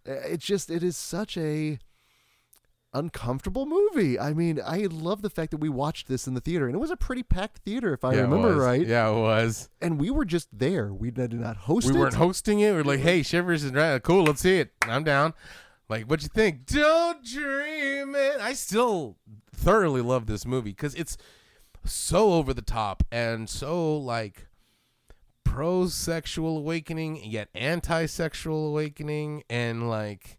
[0.05, 1.79] it's just it is such a
[2.93, 4.19] uncomfortable movie.
[4.19, 6.79] I mean, I love the fact that we watched this in the theater, and it
[6.79, 8.85] was a pretty packed theater, if I remember right.
[8.85, 9.69] Yeah, it was.
[9.81, 10.93] And we were just there.
[10.93, 11.91] We did not host it.
[11.91, 12.01] we it.
[12.01, 12.71] weren't hosting it.
[12.73, 14.01] We are like, hey, Shivers is right.
[14.01, 14.71] Cool, let's see it.
[14.81, 15.33] I'm down.
[15.89, 16.65] Like, what you think?
[16.65, 18.39] Don't dream it.
[18.41, 19.17] I still
[19.53, 21.17] thoroughly love this movie because it's
[21.85, 24.46] so over the top and so like
[25.57, 30.37] pro sexual awakening yet anti sexual awakening and like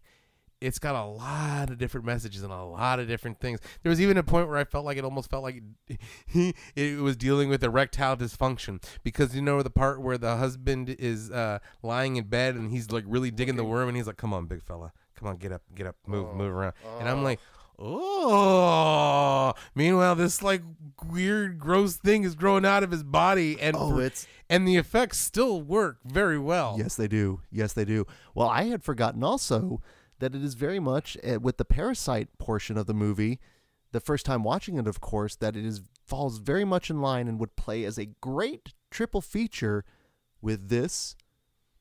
[0.61, 3.59] it's got a lot of different messages and a lot of different things.
[3.83, 7.01] There was even a point where I felt like it almost felt like it, it
[7.01, 11.59] was dealing with erectile dysfunction because you know the part where the husband is uh,
[11.83, 14.45] lying in bed and he's like really digging the worm and he's like, "Come on,
[14.45, 17.41] big fella, come on, get up, get up, move, move around," and I'm like.
[17.79, 19.53] Oh.
[19.75, 20.61] Meanwhile, this like
[21.09, 25.17] weird, gross thing is growing out of his body, and Oh, it's- and the effects
[25.19, 26.75] still work very well.
[26.77, 27.41] Yes, they do.
[27.51, 28.05] Yes, they do.
[28.35, 29.81] Well, I had forgotten also
[30.19, 33.39] that it is very much uh, with the parasite portion of the movie.
[33.91, 37.27] The first time watching it, of course, that it is falls very much in line
[37.27, 39.85] and would play as a great triple feature
[40.41, 41.15] with this,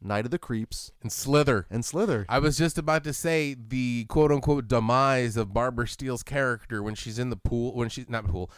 [0.00, 1.66] Night of the Creeps, And Slither.
[1.70, 2.24] and Slither.
[2.28, 6.94] I was just about to say the quote unquote demise of Barbara Steele's character when
[6.94, 8.50] she's in the pool when she's not pool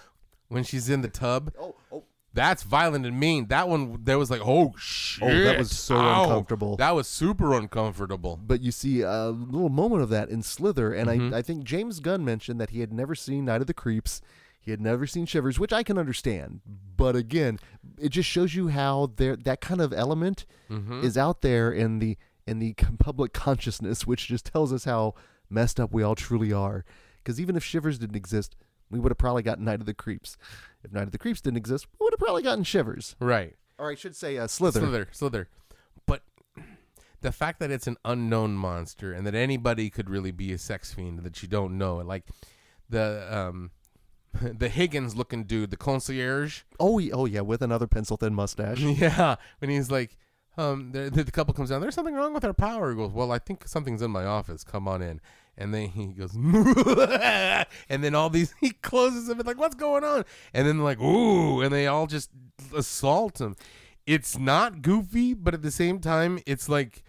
[0.49, 1.53] when she's in the tub.
[1.59, 2.05] Oh, oh.
[2.33, 3.47] That's violent and mean.
[3.49, 5.29] That one there was like, oh shit.
[5.29, 6.23] Oh, that was so Ow.
[6.25, 6.77] uncomfortable.
[6.77, 8.39] That was super uncomfortable.
[8.41, 11.35] But you see a little moment of that in Slither, and Mm-hmm.
[11.35, 14.21] I, I think James Gunn mentioned that he had never seen Night of the Creeps.
[14.61, 16.61] He had never seen Shivers, which I can understand.
[16.97, 17.59] But again,
[17.99, 21.03] it just shows you how there that kind of element Mm-hmm.
[21.03, 25.15] is out there in the in the public consciousness, which just tells us how
[25.49, 26.85] messed up we all truly are.
[27.19, 28.55] Because even if Shivers didn't exist,
[28.91, 30.37] we would have probably gotten Night of the Creeps.
[30.85, 33.17] If Night of the Creeps didn't exist, we would have probably gotten Shivers.
[33.21, 33.57] Right.
[33.79, 34.81] Or I should say uh, Slither.
[34.81, 35.09] Slither.
[35.13, 35.49] Slither.
[36.07, 36.23] But
[37.21, 40.93] the fact that it's an unknown monster and that anybody could really be a sex
[40.95, 42.25] fiend that you don't know, like
[42.89, 43.71] the um
[44.43, 46.63] the Higgins looking dude, the concierge.
[46.79, 48.81] Oh, yeah- oh yeah, with another pencil thin mustache.
[48.81, 50.17] Yeah, when he's like,
[50.57, 51.81] um, the, the couple comes down.
[51.81, 52.91] There's something wrong with our power.
[52.91, 54.65] He goes, well, I think something's in my office.
[54.65, 55.21] Come on in.
[55.57, 56.35] And then he goes,
[57.89, 60.25] and then all these he closes them and like, what's going on?
[60.55, 62.31] And then like, ooh, and they all just
[62.75, 63.57] assault him.
[64.07, 67.03] It's not goofy, but at the same time, it's like,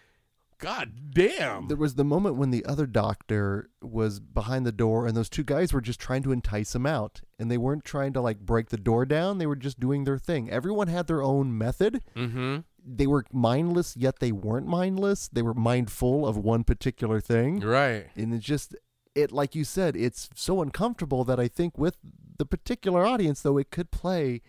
[0.62, 1.68] god damn.
[1.68, 5.44] There was the moment when the other doctor was behind the door and those two
[5.44, 7.22] guys were just trying to entice him out.
[7.38, 10.20] And they weren't trying to like break the door down, they were just doing their
[10.20, 10.50] thing.
[10.50, 12.02] Everyone had their own method.
[12.16, 12.60] mm-hmm.
[12.84, 15.28] They were mindless, yet they weren't mindless.
[15.28, 17.60] They were mindful of one particular thing.
[17.60, 18.08] Right.
[18.16, 18.76] And it just
[19.14, 21.98] it like you said, it's so uncomfortable that I think with
[22.38, 24.42] the particular audience though it could play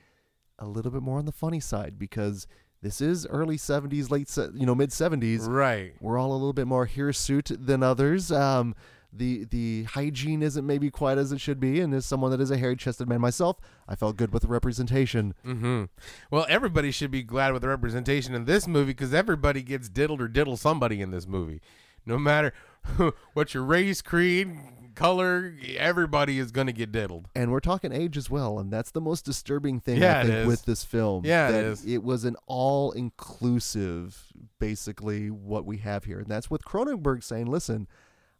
[0.58, 2.46] a little bit more on the funny side because
[2.82, 5.94] this is early 70s, late se- you know, mid 70s Right.
[6.00, 8.30] we're all a little bit more hirsute than others.
[8.32, 8.74] Um,
[9.14, 12.50] the the hygiene isn't maybe quite as it should be, and as someone that is
[12.50, 15.34] a hairy chested man myself, I felt good with the representation.
[15.46, 15.84] Mm-hmm.
[16.30, 20.22] Well, everybody should be glad with the representation in this movie because everybody gets diddled
[20.22, 21.60] or diddle somebody in this movie.
[22.06, 22.54] No matter
[23.34, 24.56] what your race, creed,
[24.94, 27.28] color, everybody is going to get diddled.
[27.34, 30.48] And we're talking age as well, and that's the most disturbing thing Yeah, I think
[30.48, 31.24] with this film.
[31.24, 31.84] Yeah, it is.
[31.84, 37.46] It was an all inclusive, basically what we have here, and that's with Cronenberg saying,
[37.46, 37.88] "Listen,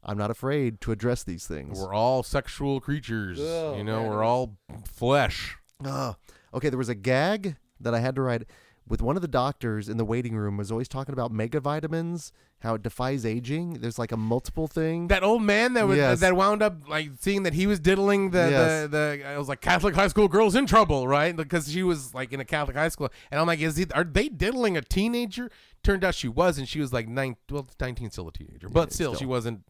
[0.05, 3.39] I'm not afraid to address these things." We're all sexual creatures.
[3.39, 5.57] you know, man, we're all flesh.
[5.85, 6.17] Ah,
[6.55, 8.43] okay, there was a gag that I had to write
[8.93, 12.31] with one of the doctors in the waiting room was always talking about mega vitamins,
[12.59, 13.73] how it defies aging.
[13.81, 15.09] There's like a multiple thing.
[15.09, 16.21] That old man that was Yes.
[16.21, 18.83] that wound up like seeing that he was diddling the Yes.
[18.83, 18.89] the,
[19.23, 21.35] the I was like Catholic high school girls in trouble, right?
[21.35, 23.87] Because she was like in a Catholic high school, and I'm like, is he?
[23.95, 25.51] Are they diddling a teenager?
[25.83, 27.37] Turned out she was, and she was like nine.
[27.51, 29.19] Well, 19 still a teenager, but still, still.
[29.21, 29.63] she wasn't.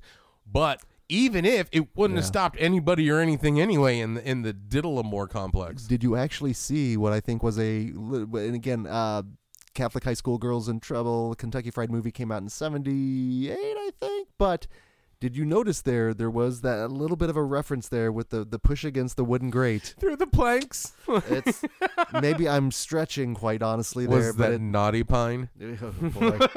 [0.50, 0.82] But
[1.12, 5.28] even if it wouldn't have stopped anybody or anything anyway in the in the Diddlemore
[5.28, 5.84] complex.
[5.84, 9.22] Did you actually see what I think was a and again uh,
[9.74, 11.34] Catholic high school girls in trouble?
[11.34, 14.28] Kentucky Fried Movie came out in '78, I think.
[14.38, 14.66] But
[15.20, 18.30] did you notice there there was that a little bit of a reference there with
[18.30, 19.94] the the push against the wooden grate?
[19.98, 20.94] Through the planks
[21.28, 21.62] It's
[22.22, 25.50] maybe I'm stretching quite honestly there, was but that it, naughty pine.
[26.20, 26.48] Oh,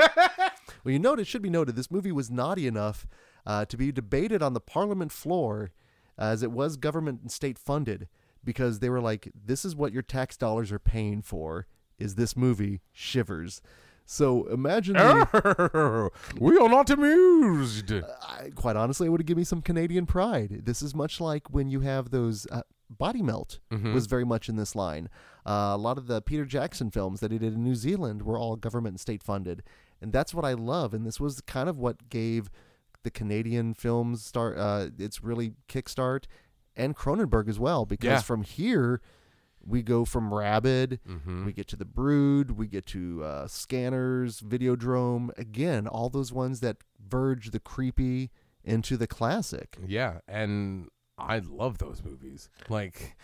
[0.84, 3.08] well, you note it should be noted this movie was naughty enough
[3.46, 5.72] uh, to be debated on the Parliament floor,
[6.18, 8.08] as it was government and state funded,
[8.44, 11.68] because they were like, "This is what your tax dollars are paying for."
[11.98, 13.62] Is this movie Shivers?
[14.06, 17.92] So imagine, the, we are not amused.
[17.92, 20.62] I, quite honestly, it would give me some Canadian pride.
[20.66, 23.60] This is much like when you have those uh, Body Melt
[23.94, 25.10] was very much in this line.
[25.46, 28.38] Uh, a lot of the Peter Jackson films that he did in New Zealand were
[28.38, 29.64] all government and state funded,
[30.02, 30.94] and that's what I love.
[30.94, 32.52] And this was kind of what gave
[33.06, 36.26] the Canadian films start uh, its really kickstart,
[36.76, 37.86] and Cronenberg as well.
[37.86, 38.22] Because Yeah.
[38.22, 39.00] from here,
[39.66, 41.46] we go from Rabid, Mm-hmm.
[41.46, 45.30] we get to the Brood, we get to uh, Scanners, Videodrome.
[45.40, 48.30] Again, all those ones that verge the creepy
[48.64, 49.78] into the classic.
[49.88, 52.50] Yeah, and I love those movies.
[52.68, 53.16] Like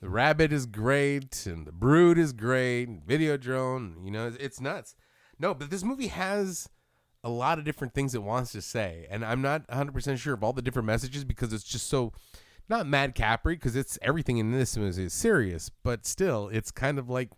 [0.00, 4.04] The Rabid is great, and The Brood is great, and Videodrome.
[4.04, 4.96] You know, it's, it's nuts.
[5.38, 6.68] No, but this movie has
[7.26, 10.34] a lot of different things it wants to say, and I'm not 100 percent sure
[10.34, 12.12] of all the different messages because it's just so
[12.68, 16.98] not Mad Capri because it's everything in this movie is serious, but still, it's kind
[16.98, 17.30] of like.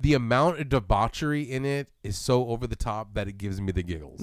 [0.00, 3.70] The amount of debauchery in it is so over the top that it gives me
[3.70, 4.20] the giggles.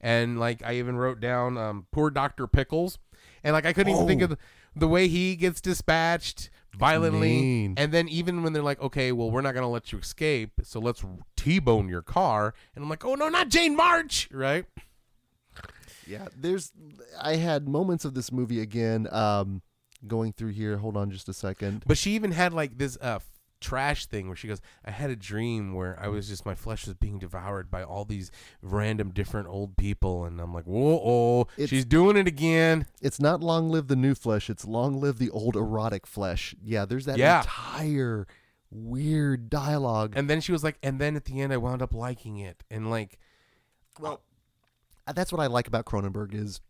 [0.00, 2.46] And like I even wrote down um, poor Dr.
[2.46, 2.98] Pickles.
[3.42, 4.38] And like I couldn't even think of the,
[4.76, 7.40] the way he gets dispatched violently.
[7.42, 7.74] mean.
[7.76, 10.52] And then even when they're like, okay, well, we're not going to let you escape.
[10.62, 11.04] So let's
[11.38, 12.52] T bone your car.
[12.74, 14.28] And I'm like, oh, no, not Jane March.
[14.30, 14.66] Right.
[16.06, 16.72] Yeah, there's.
[17.20, 19.06] I had moments of this movie again.
[19.10, 19.62] Um,
[20.06, 20.78] going through here.
[20.78, 21.84] Hold on, just a second.
[21.86, 23.26] But she even had like this uh, f-
[23.60, 26.86] trash thing where she goes, I had a dream where I was just, my flesh
[26.86, 28.30] was being devoured by all these
[28.62, 30.24] random different old people.
[30.24, 32.86] And I'm like, whoa, oh, she's doing it again.
[33.02, 34.48] It's not long live the new flesh.
[34.48, 36.54] It's long live the old erotic flesh.
[36.62, 37.40] Yeah, there's that Yeah.
[37.40, 38.28] entire
[38.70, 40.14] weird dialogue.
[40.16, 42.62] And then she was like, and then at the end, I wound up liking it.
[42.70, 43.18] And like,
[43.98, 44.22] Well,
[45.06, 46.60] uh, that's what I like about Cronenberg is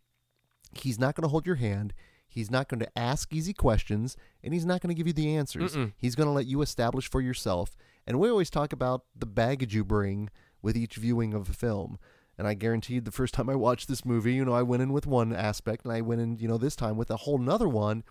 [0.73, 1.93] he's not going to hold your hand.
[2.31, 5.35] He's not going to ask easy questions, and he's not going to give you the
[5.35, 5.75] answers.
[5.97, 7.75] He's going to let you establish for yourself.
[8.07, 10.29] And we always talk about the baggage you bring
[10.61, 11.99] with each viewing of a film.
[12.37, 14.93] And I guaranteed the first time I watched this movie, you know, I went in
[14.93, 17.69] with one aspect, and I went in, you know, this time with a whole nother
[17.69, 18.05] one.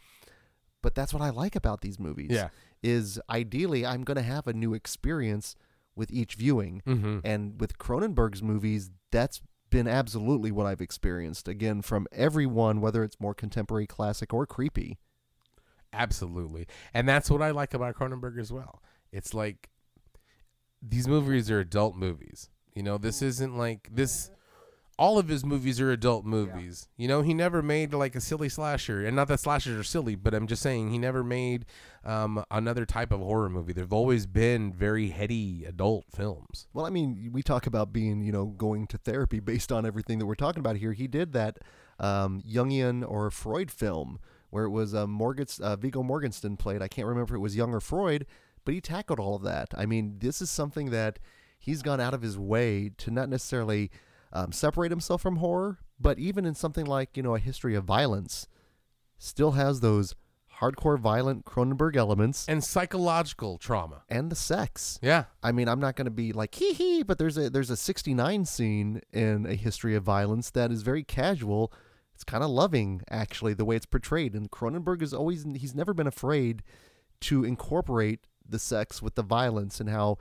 [0.81, 2.29] But that's what I like about these movies.
[2.31, 2.49] Yeah.
[2.83, 5.55] Is ideally I'm going to have a new experience
[5.95, 6.81] with each viewing.
[6.87, 7.19] Mm-hmm.
[7.23, 11.47] And with Cronenberg's movies, that's been absolutely what I've experienced.
[11.47, 14.99] Again, from everyone, whether it's more contemporary, classic, or creepy.
[15.91, 16.67] Absolutely.
[16.93, 18.81] And that's what I like about Cronenberg as well.
[19.11, 19.69] It's like
[20.81, 22.49] these movies are adult movies.
[22.75, 24.29] You know, this isn't like this
[24.99, 26.87] all of his movies are adult movies.
[26.97, 30.15] You know, he never made like a silly slasher, and not that slashers are silly,
[30.15, 31.65] but I'm just saying he never made
[32.03, 33.73] um, another type of horror movie.
[33.73, 36.67] There've always been very heady adult films.
[36.73, 40.17] Well, I mean, we talk about being, you know, going to therapy based on everything
[40.19, 40.93] that we're talking about here.
[40.93, 41.59] He did that
[41.99, 44.19] um, Jungian or Freud film
[44.49, 46.81] where it was uh, Morgans, uh, Viggo Morgenstern played.
[46.81, 48.25] I can't remember if it was Jung or Freud,
[48.65, 49.73] but he tackled all of that.
[49.77, 51.19] I mean, this is something that
[51.59, 53.91] he's gone out of his way to not necessarily
[54.33, 57.83] um, separate himself from horror, but even in something like, you know, a history of
[57.83, 58.47] violence,
[59.17, 60.15] still has those
[60.59, 64.03] hardcore violent Cronenberg elements And psychological trauma.
[64.09, 64.97] and the sex.
[65.01, 65.25] Yeah.
[65.43, 67.77] I mean, I'm not going to be like hee hee, but there's a there's a
[67.77, 71.71] 69 scene in a history of violence that is very casual.
[72.15, 74.33] It's kind of loving actually the way it's portrayed.
[74.33, 76.63] And Cronenberg is always he's never been afraid
[77.21, 80.17] to incorporate the sex with the violence and how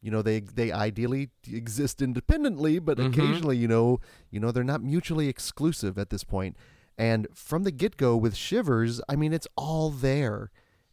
[0.00, 3.12] you know they they ideally exist independently, but mm-hmm.
[3.12, 6.56] occasionally you know you know they're not mutually exclusive at this point.
[6.98, 10.50] And from the get go with Shivers, I mean it's all there,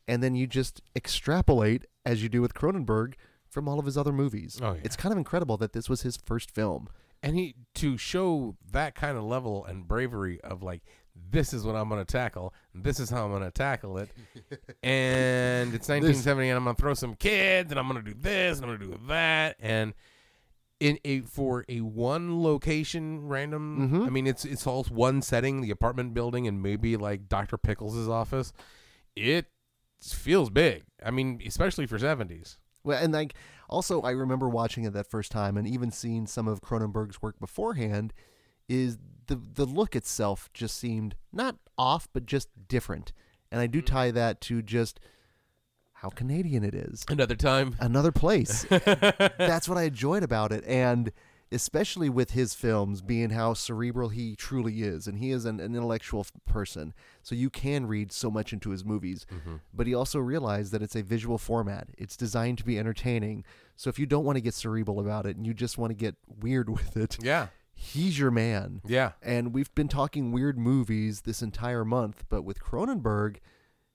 [0.07, 3.15] and then you just extrapolate as you do with Cronenberg
[3.49, 4.59] from all of his other movies.
[4.61, 4.81] Oh, yeah.
[4.83, 6.89] It's kind of incredible that this was his first film.
[7.23, 10.83] and he to show that kind of level and bravery of like
[11.29, 12.53] this is what I'm going to tackle.
[12.73, 14.09] This is how I'm going to tackle it.
[14.83, 18.17] and it's 1970, and I'm going to throw some kids, and I'm going to do
[18.19, 19.93] this, and I'm going to do that, and
[20.79, 23.89] in a for a one location random.
[23.91, 24.05] Mhm.
[24.07, 27.57] I mean, it's it's all one setting, the apartment building, and maybe like Dr.
[27.57, 28.53] Pickles' office.
[29.15, 29.47] It
[29.99, 30.83] feels big.
[31.03, 32.57] I mean, especially for 70s.
[32.83, 33.33] Well, and like
[33.69, 37.39] also, I remember watching it that first time, and even seeing some of Cronenberg's work
[37.39, 38.13] beforehand.
[38.69, 38.97] Is
[39.27, 43.13] the the look itself just seemed not off, but just different,
[43.51, 43.85] and I do mm.
[43.85, 44.99] tie that to just
[45.93, 47.05] how Canadian it is.
[47.09, 47.75] Another time.
[47.79, 48.65] Another place.
[48.69, 51.11] That's what I enjoyed about it, and
[51.51, 55.75] especially with his films being how cerebral he truly is, and he is an, an
[55.75, 59.25] intellectual f- person, so you can read so much into his movies.
[59.33, 59.55] Mm-hmm.
[59.73, 63.43] But he also realized that it's a visual format; it's designed to be entertaining.
[63.75, 65.95] So if you don't want to get cerebral about it and you just want to
[65.95, 67.47] get weird with it, Yeah.
[67.79, 68.81] He's your man.
[68.85, 69.11] Yeah.
[69.21, 73.37] And we've been talking weird movies this entire month, but with Cronenberg,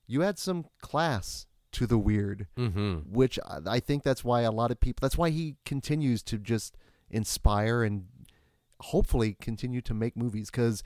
[0.07, 3.11] you add some class to the weird Mm-hmm.
[3.13, 6.77] which I think that's why a lot of people that's why he continues to just
[7.11, 8.05] inspire and
[8.81, 10.83] hopefully continue to make movies cuz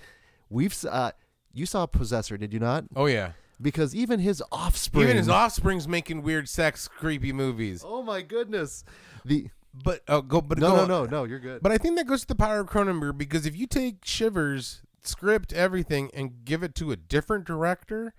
[0.49, 1.11] we've uh
[1.53, 3.33] you saw Possessor did you not Oh yeah.
[3.61, 7.83] because even his offspring Even his offspring's making weird sex creepy movies.
[7.85, 8.85] Oh my goodness
[9.25, 9.49] the
[9.85, 12.07] But oh, go but No go no no no you're good But I think that
[12.07, 16.63] goes to the power of Cronenberg because if you take Shivers, script, everything, and give
[16.63, 18.15] it to a different director,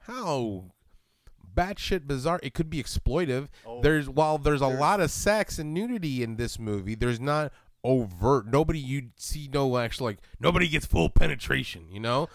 [0.00, 0.72] how
[1.54, 3.48] batshit bizarre it could be exploitive.
[3.66, 7.52] Oh, there's while there's a lot of sex and nudity in this movie, there's not
[7.84, 8.46] overt.
[8.46, 12.28] Nobody you see no actual like nobody gets full penetration, you know.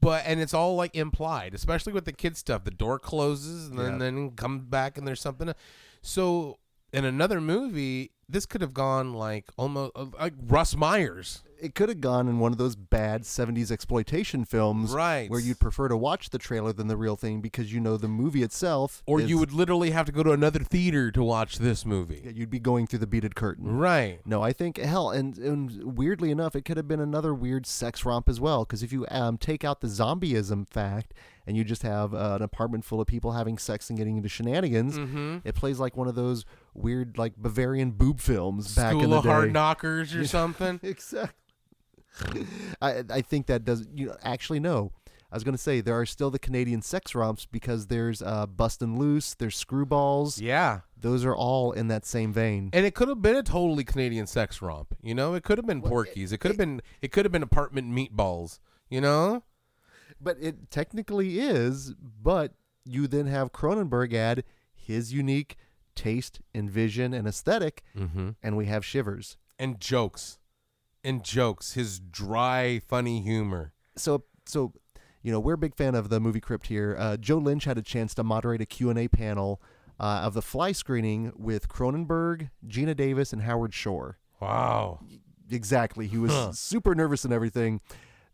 [0.00, 2.64] But and it's all like implied, especially with the kid stuff.
[2.64, 3.98] The door closes and then Yeah.
[3.98, 5.48] then comes back and there's something.
[5.48, 5.54] Uh,
[6.02, 6.58] so
[6.92, 11.42] in another movie, this could have gone like almost uh, like Russ Meyers.
[11.60, 15.28] it could have gone in one of those bad 70s exploitation films Right.
[15.28, 18.06] where you'd prefer to watch the trailer than the real thing because you know the
[18.06, 21.58] movie itself Or is- you would literally have to go to another theater to watch
[21.58, 22.22] this movie.
[22.24, 24.20] Yeah, you'd be going through the beaded curtain Right.
[24.24, 28.04] No, I think hell, and, and weirdly enough, it could have been another weird sex
[28.04, 28.64] romp as well.
[28.64, 31.12] Because if you um, take out the zombieism fact,
[31.46, 34.28] and you just have uh, an apartment full of people having sex and getting into
[34.28, 35.38] shenanigans, Mm-hmm.
[35.48, 36.44] it plays like one of those
[36.78, 39.30] weird, like Bavarian boob films back School in the of day.
[39.30, 40.80] Hard Knockers or something.
[40.82, 41.34] exactly.
[42.82, 44.92] I I think that does you know actually no.
[45.30, 48.98] I was gonna say there are still the Canadian sex romps because there's uh, Bustin'
[48.98, 50.40] Loose, there's Screwballs.
[50.40, 50.80] yeah.
[51.00, 52.70] Those are all in that same vein.
[52.72, 54.96] And it could have been a totally Canadian sex romp.
[55.00, 56.32] You know, it could have been Porky's.
[56.32, 58.58] It could have been it could have been apartment meatballs.
[58.88, 59.44] You know?
[60.20, 62.54] But it technically is, but
[62.84, 64.42] you then have Cronenberg add
[64.74, 65.56] his unique
[65.98, 68.30] taste and vision and aesthetic, Mm-hmm.
[68.42, 69.36] and we have Shivers.
[69.58, 70.38] And jokes.
[71.04, 71.72] And jokes.
[71.72, 73.72] His dry, funny humor.
[73.96, 74.72] So, so
[75.22, 76.96] you know, we're a big fan of the movie Crypt here.
[76.98, 79.60] Uh, Joe Lynch had a chance to moderate a Q&A panel
[79.98, 84.18] uh, of the Fly screening with Cronenberg, Geena Davis, and Howard Shore.
[84.40, 85.00] Wow.
[85.50, 86.06] Exactly.
[86.06, 86.52] He was Huh.
[86.52, 87.80] super nervous and everything.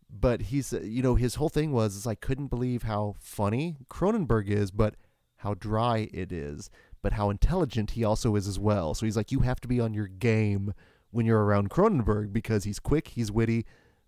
[0.09, 3.77] But he's, uh, you know, his whole thing was is I couldn't believe how funny
[3.89, 4.95] Cronenberg is, but
[5.37, 6.69] how dry it is,
[7.05, 8.95] but how intelligent he also is as well.
[8.95, 10.73] So he's like, you have to be on your game
[11.11, 13.63] when you're around Cronenberg because he's quick, he's witty,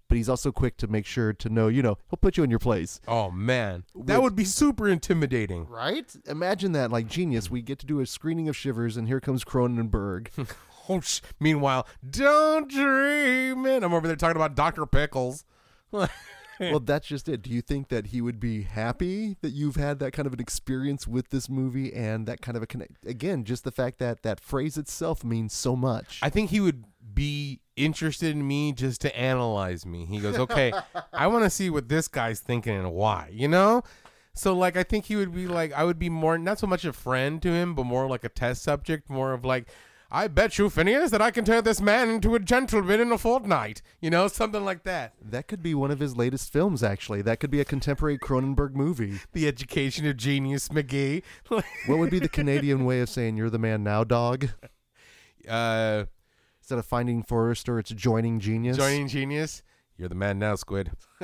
[0.08, 2.50] but he's also quick to make sure to know, you know, he'll put you in
[2.50, 3.00] your place.
[3.08, 3.84] Oh man.
[3.96, 5.68] That would be super intimidating.
[5.68, 6.12] Right?
[6.26, 7.52] Imagine that, like genius.
[7.52, 10.30] We get to do a screening of Shivers, and here comes Cronenberg.
[10.90, 13.84] Oh, sh- meanwhile, don't dream it.
[13.84, 14.86] I'm over there talking about Dr.
[14.86, 15.44] Pickles.
[16.72, 17.42] well, that's just it.
[17.42, 20.40] Do you think that he would be happy that you've had that kind of an
[20.40, 23.06] experience with this movie and that kind of a connect?
[23.06, 26.20] Again, just the fact that that phrase itself means so much.
[26.22, 30.06] I think he would be interested in me just to analyze me.
[30.06, 30.74] He goes, "Okay,
[31.14, 33.84] I want to see what this guy's thinking and why." You know?
[34.34, 36.86] So like I think he would be like I would be more not so much
[36.86, 39.68] a friend to him, but more like a test subject, more of like
[40.10, 43.18] I bet you, Phineas, that I can turn this man into a gentleman in a
[43.18, 43.82] fortnight.
[44.00, 45.14] You know, something like that.
[45.22, 47.22] that could be one of his latest films, actually.
[47.22, 49.20] That could be a contemporary Cronenberg movie.
[49.34, 51.24] The education of genius McGee.
[51.88, 54.50] What would be the Canadian way of saying "You're the man now, dog"?
[55.50, 56.06] uh,
[56.62, 58.78] Instead of finding Forrester, it's joining genius.
[58.78, 59.64] joining genius.
[59.98, 60.92] You're the man now, Squid.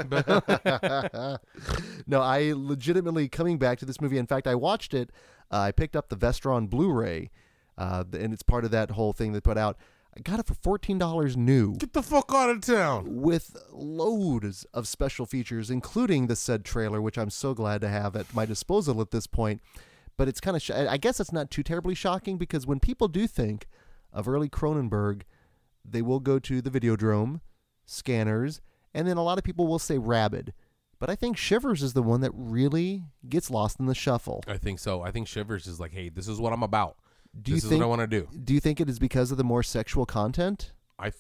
[2.08, 4.18] no, I legitimately coming back to this movie.
[4.18, 5.12] In fact, I watched it.
[5.52, 7.30] Uh, I picked up the Vestron Blu-ray,
[7.78, 9.78] uh, and it's part of that whole thing they put out.
[10.16, 13.06] I got it for fourteen dollars new, Get the fuck out of town.
[13.22, 18.16] with loads of special features, including the said trailer, which I'm so glad to have
[18.16, 19.62] at my disposal at this point.
[20.16, 23.08] But it's kind of, sh- I guess it's not too terribly shocking because when people
[23.08, 23.66] do think
[24.12, 25.24] of early Cronenberg,
[25.84, 27.42] they will go to the Videodrome,
[27.88, 28.62] scanners,
[28.94, 30.54] and then a lot of people will say Rabid.
[31.00, 34.44] But I think Shivers is the one that really gets lost in the shuffle.
[34.48, 35.02] I think so.
[35.02, 36.98] I think Shivers is like, hey, this is what I'm about.
[37.40, 38.28] Do you this is think what I want to do.
[38.44, 40.74] Do you think it is because of the more sexual content?
[41.00, 41.12] I,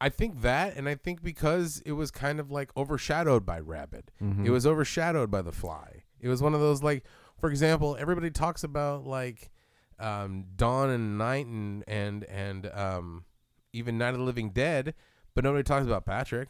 [0.00, 4.12] I think that, and I think because it was kind of like overshadowed by Rabid.
[4.22, 4.46] Mm-hmm.
[4.46, 6.04] It was overshadowed by The Fly.
[6.20, 7.04] It was one of those like,
[7.40, 9.50] for example, everybody talks about like
[9.98, 13.24] um, Dawn and Night and and and um,
[13.72, 14.94] even Night of the Living Dead,
[15.34, 16.48] but nobody talks about Patrick.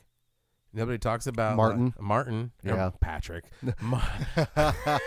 [0.72, 1.94] Nobody talks about Martin.
[1.98, 2.52] uh, Martin.
[2.62, 2.90] Yeah.
[3.00, 3.44] Patrick.
[3.80, 4.02] Ma-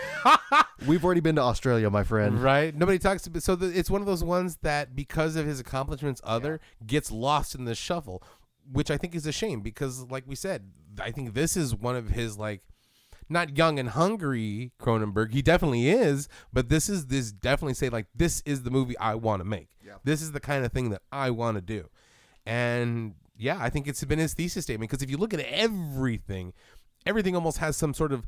[0.86, 2.42] We've already been to Australia, my friend.
[2.42, 2.74] right?
[2.74, 3.42] Nobody talks about.
[3.42, 7.54] So the, it's one of those ones that, because of his accomplishments, other gets lost
[7.54, 8.22] in the shuffle,
[8.70, 11.96] which I think is a shame because, like we said, I think this is one
[11.96, 12.62] of his like.
[13.28, 15.32] Not young and hungry Cronenberg.
[15.32, 19.14] He definitely is, but this is this definitely say like this is the movie I
[19.14, 19.70] want to make.
[20.04, 21.88] This is the kind of thing that I want to do.
[22.44, 26.52] And yeah, I think it's been his thesis statement because if you look at everything,
[27.04, 28.26] everything almost has some sort of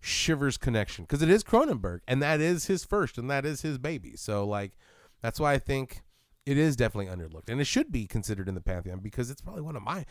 [0.00, 3.78] shivers connection because it is Cronenberg and that is his first and that is his
[3.78, 4.16] baby.
[4.16, 4.72] So like
[5.22, 6.02] that's why I think
[6.44, 9.62] it is definitely underlooked and it should be considered in the pantheon because it's probably
[9.62, 10.04] one of my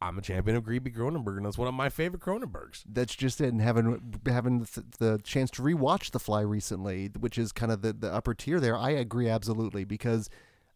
[0.00, 2.84] I'm a champion of Greeby Cronenberg and that's one of my favorite Cronenbergs.
[2.86, 3.48] That's just it.
[3.48, 7.80] And having having the, the chance to rewatch The Fly recently, which is kind of
[7.80, 10.28] the, the upper tier there, I agree absolutely because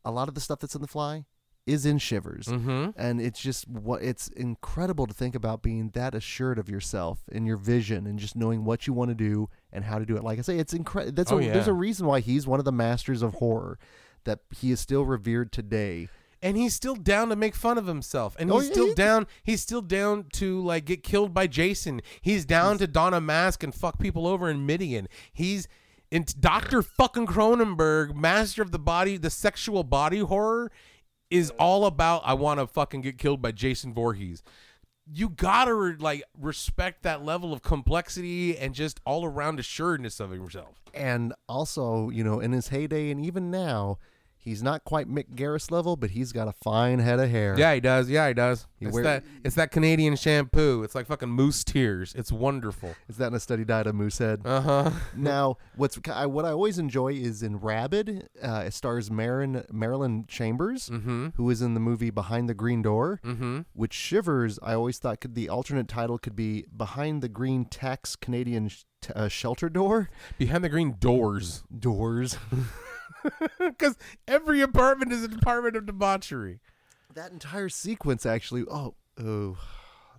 [0.07, 1.27] a lot of the stuff that's in The Fly
[1.67, 2.47] is in Shivers.
[2.47, 2.91] Mm-hmm.
[2.97, 7.47] And it's just what it's incredible to think about being that assured of yourself and
[7.47, 10.25] your vision and just knowing what you want to do and how to do it.
[10.25, 11.15] Like I say, it's incredible.
[11.15, 11.53] That's Oh, a, yeah.
[11.53, 13.79] there's a reason why he's one of the masters of horror,
[14.25, 16.09] that he is still revered today.
[16.43, 18.95] and he's still down to make fun of himself and Oh, he's yeah, still he-
[18.95, 23.21] down he's still down to like get killed by jason he's down to don a
[23.21, 25.69] mask and fuck people over in midian he's
[26.11, 30.73] in dr fucking cronenberg master of the body the sexual body horror
[31.31, 34.43] is all about i want to fucking get killed by jason Voorhees.
[35.13, 40.77] you gotta like respect that level of complexity and just all around assuredness of himself
[40.93, 43.99] And also, you know, in his heyday and even now,
[44.41, 47.55] he's not quite Mick Garris level, but he's got a fine head of hair.
[47.59, 48.09] Yeah, he does.
[48.11, 48.67] Yeah, he does.
[48.79, 50.83] He it's wear- that it's that Canadian shampoo.
[50.83, 52.15] It's like fucking moose tears.
[52.17, 52.95] It's wonderful.
[53.09, 54.41] Is that in a study diet of Moosehead?
[54.45, 54.91] Uh huh.
[55.17, 60.25] now, what's I, what I always enjoy is in Rabid, uh, it stars Marin, Marilyn
[60.27, 61.29] Chambers, Mm-hmm.
[61.37, 63.61] who is in the movie Behind the Green Door, Mm-hmm.
[63.75, 68.17] which Shivers, I always thought could the alternate title could be Behind the Green Tax
[68.17, 68.85] Canadian sh-
[69.15, 70.09] uh, Shelter Door.
[70.39, 72.37] Behind the green doors, Doors.
[73.59, 73.97] because
[74.29, 76.61] every apartment is a department of debauchery.
[77.15, 79.57] that entire sequence actually, oh, oh,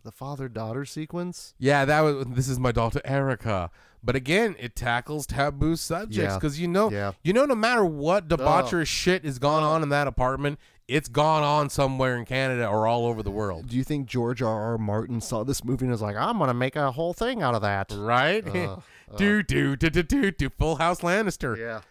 [0.03, 1.53] the father daughter sequence.
[1.59, 2.25] Yeah, that was.
[2.29, 3.69] This is my daughter Erica.
[4.03, 6.35] But again, it tackles taboo subjects Yeah.
[6.35, 7.11] because you know, Yeah.
[7.23, 11.43] you know, no matter what debaucherous shit is going on in that apartment, it's gone
[11.43, 13.67] on somewhere in Canada or all over the world.
[13.67, 14.71] Do you think George R.
[14.71, 14.77] R.
[14.79, 17.53] Martin saw this movie and was like, I'm going to make a whole thing out
[17.53, 17.91] of that?
[17.95, 18.45] Right?
[18.47, 18.77] Uh,
[19.17, 20.49] do do do do do do.
[20.49, 21.55] Full House Lannister.
[21.57, 21.81] Yeah.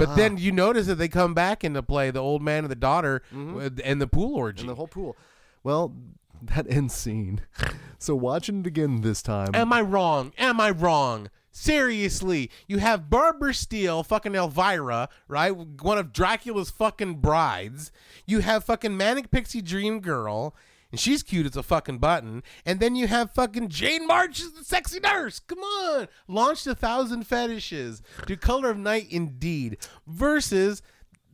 [0.00, 0.14] But ah.
[0.14, 3.22] then you notice that they come back into play, the old man and the daughter,
[3.26, 3.54] mm-hmm.
[3.54, 4.62] with- and the pool orgy.
[4.62, 5.14] And the whole pool.
[5.62, 5.94] Well,
[6.42, 7.42] that end scene.
[8.02, 9.50] So watching it again this time.
[9.52, 10.32] Am I wrong?
[10.38, 11.28] Am I wrong?
[11.50, 15.50] Seriously, you have Barbara Steele, fucking Elvira, right?
[15.54, 17.92] One of Dracula's fucking brides.
[18.24, 20.54] You have fucking Manic Pixie Dream Girl,
[20.90, 22.42] and she's cute as a fucking button.
[22.64, 25.40] And then you have fucking Jane March as the sexy nurse.
[25.40, 28.02] Come on, launched a thousand fetishes.
[28.26, 30.82] Do Color of Night indeed versus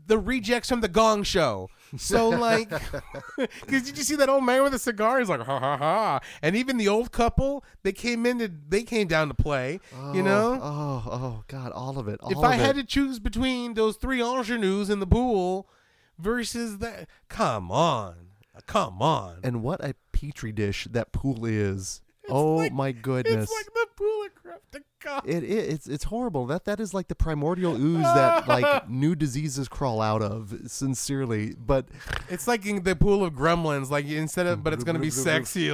[0.07, 1.69] the rejects from the Gong Show.
[1.97, 2.69] So like,
[3.37, 5.19] because did you see that old man with a cigar?
[5.19, 6.21] He's like, ha ha ha.
[6.43, 9.81] And even the old couple, they came in to, they came down to play.
[9.93, 12.21] you oh, know, Oh, oh, God, all of it.
[12.21, 12.61] All if of I it.
[12.61, 15.69] had to choose between those three ingenues in the pool
[16.19, 18.26] versus that, come on,
[18.57, 19.41] Uh, come on.
[19.43, 22.01] And what a petri dish that pool is.
[22.29, 23.45] oh, like- my goodness.
[23.45, 24.83] It's like the pool of Krefta
[25.25, 26.47] It, it it's it's horrible.
[26.47, 30.55] That that is like the primordial ooze that like new diseases crawl out of.
[30.67, 31.89] Sincerely, but
[32.29, 33.91] It's like in the pool of gremlins.
[33.91, 35.57] Like instead of, but it's gonna be sex.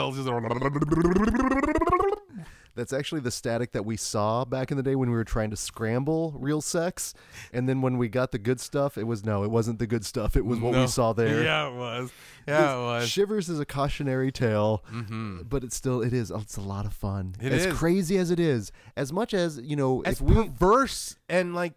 [2.74, 5.50] That's actually the static that we saw back in the day when we were trying
[5.50, 7.12] to scramble real sex.
[7.52, 10.04] And then when we got the good stuff, it was no, it wasn't the good
[10.06, 10.36] stuff.
[10.36, 10.80] It was what No.
[10.82, 11.42] we saw there.
[11.44, 12.12] Yeah, it was.
[12.48, 13.08] Yeah, it was.
[13.08, 15.48] Shivers is a cautionary tale, Mhm.
[15.48, 17.34] but it's still it is it's a lot of fun.
[17.40, 17.74] It as is.
[17.76, 21.74] crazy as it is, as much as you know, As if we perverse and like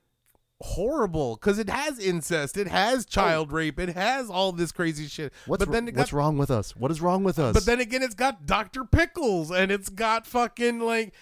[0.62, 3.10] horrible because it has incest, it has oh.
[3.10, 5.34] child rape, it has all this crazy shit.
[5.46, 6.76] what's but then it what's wrong with us?
[6.76, 7.54] What is wrong with us?
[7.54, 8.86] But then again, it's got Dr.
[8.86, 11.14] Pickles and it's got fucking like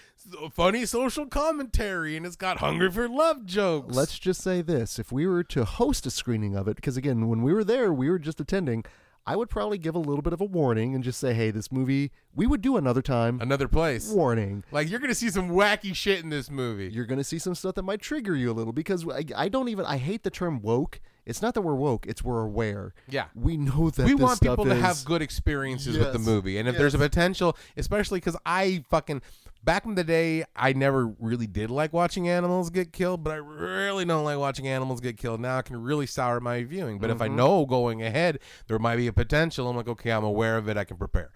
[0.52, 3.94] funny social commentary and it's got Hungry for Love jokes.
[3.94, 7.28] Let's just say this: if we were to host a screening of it, because again,
[7.28, 8.84] when we were there, we were just attending.
[9.26, 11.72] I would probably give a little bit of a warning and just say, hey, this
[11.72, 13.40] movie we would do another time.
[13.40, 14.10] Another place.
[14.10, 14.64] Warning.
[14.72, 16.90] Like you're gonna see some wacky shit in this movie.
[16.92, 19.48] You're going to see some stuff that might trigger you a little because I, I
[19.48, 21.00] don't even, I hate the term woke.
[21.26, 22.92] It's not that we're woke, it's we're aware.
[23.08, 23.26] Yeah.
[23.34, 26.76] We know that we want people to have good experiences with the movie, and if
[26.76, 29.22] there's a potential, especially because I fucking
[29.64, 33.36] back in the day, I never really did like watching animals get killed, but I
[33.36, 35.40] really don't like watching animals get killed.
[35.40, 36.98] Now it can really sour my viewing.
[36.98, 37.32] But if Mm-hmm.
[37.32, 40.68] I know going ahead there might be a potential, I'm like, okay, I'm aware of
[40.68, 40.76] it.
[40.76, 41.32] I can prepare.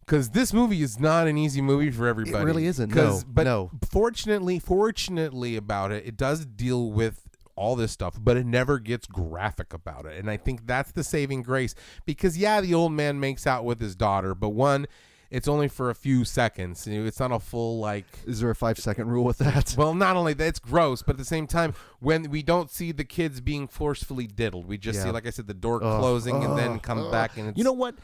[0.00, 2.42] Because this movie is not an easy movie for everybody.
[2.42, 2.92] It really isn't.
[2.92, 3.70] No, but no.
[3.90, 9.06] fortunately, fortunately about it, it does deal with all this stuff, but it never gets
[9.06, 10.18] graphic about it.
[10.18, 11.74] And I think that's the saving grace.
[12.06, 14.86] Because yeah, the old man makes out with his daughter, but one,
[15.30, 16.86] it's only for a few seconds.
[16.86, 19.74] It's not a full like Is there a five second rule with that?
[19.78, 22.92] well, not only that, it's gross, but at the same time, when we don't see
[22.92, 25.04] the kids being forcefully diddled, we just Yeah.
[25.04, 26.00] see, like I said, the door Ugh.
[26.00, 27.12] closing and then come Ugh.
[27.12, 27.94] back and it's You know what?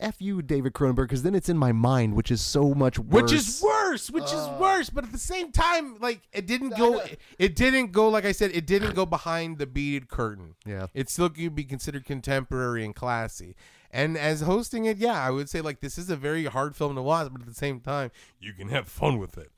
[0.00, 3.22] F you, David Cronenberg, because then it's in my mind, which is so much worse.
[3.22, 7.00] which is worse which is worse but at the same time like it didn't go
[7.38, 10.86] it didn't go like i said it didn't go behind the beaded curtain Yeah.
[10.94, 13.54] it still could be considered contemporary and classy
[13.92, 16.94] and as hosting it yeah i would say like this is a very hard film
[16.94, 19.50] to watch but at the same time you can have fun with it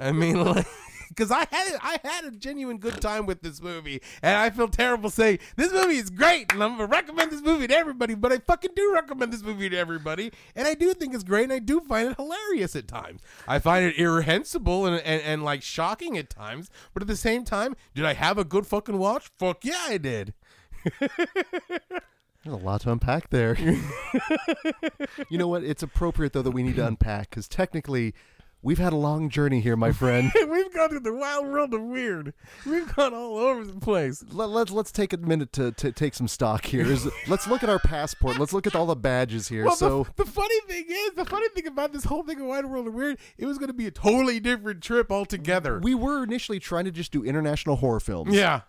[0.00, 0.66] i mean like
[1.08, 4.68] because I had I had a genuine good time with this movie, and I feel
[4.68, 8.14] terrible saying this movie is great, and I'm gonna recommend this movie to everybody.
[8.14, 11.44] But I fucking do recommend this movie to everybody, and I do think it's great,
[11.44, 13.20] and I do find it hilarious at times.
[13.46, 17.44] I find it irrehensible and, and and like shocking at times, but at the same
[17.44, 19.30] time, did I have a good fucking watch?
[19.38, 20.34] Fuck yeah, I did.
[22.46, 23.56] There's a lot to unpack there.
[25.28, 25.64] you know what?
[25.64, 28.14] It's appropriate though that we need to unpack because technically,
[28.62, 30.30] we've had a long journey here, my friend.
[30.48, 32.34] We've gone through the wild world of weird.
[32.64, 34.24] We've gone all over the place.
[34.30, 36.86] Let, let's let's take a minute to, to take some stock here.
[36.86, 38.38] Is- let's look at our passport.
[38.38, 39.64] Let's look at all the badges here.
[39.64, 42.46] Well, so the, the funny thing is, the funny thing about this whole thing of
[42.46, 45.80] wild World of Weird, it was going to be a totally different trip altogether.
[45.80, 48.32] we were initially trying to just do international horror films.
[48.34, 48.60] yeah.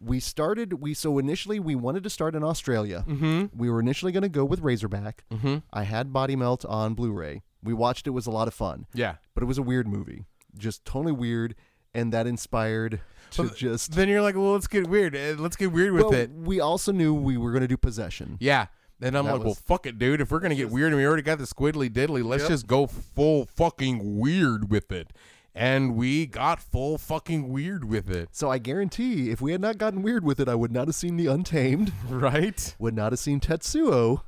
[0.00, 3.46] We started we so initially we wanted to start in australia mm-hmm.
[3.56, 5.58] we were initially going to go with razorback mm-hmm.
[5.72, 9.16] i had body melt on blu-ray we watched it was a lot of fun Yeah.
[9.34, 10.24] but it was a weird movie
[10.56, 11.54] just totally weird
[11.94, 13.00] and that inspired
[13.32, 15.14] to Well, just Then you're like, well, let's get weird.
[15.14, 16.30] Uh, Let's get weird with well, it.
[16.30, 18.66] we also knew we were going to do possession Yeah.
[19.02, 20.20] And I'm That like, well, fuck it, dude.
[20.20, 22.86] If we're gonna get weird and we already got the squiddly diddly, let's just go
[22.86, 25.10] full fucking weird with it.
[25.60, 28.30] And we got full fucking weird with it.
[28.32, 30.94] so i guarantee if we had not gotten weird with it i would not have
[30.94, 32.74] seen the untamed Right?
[32.78, 34.22] would not have seen tetsuo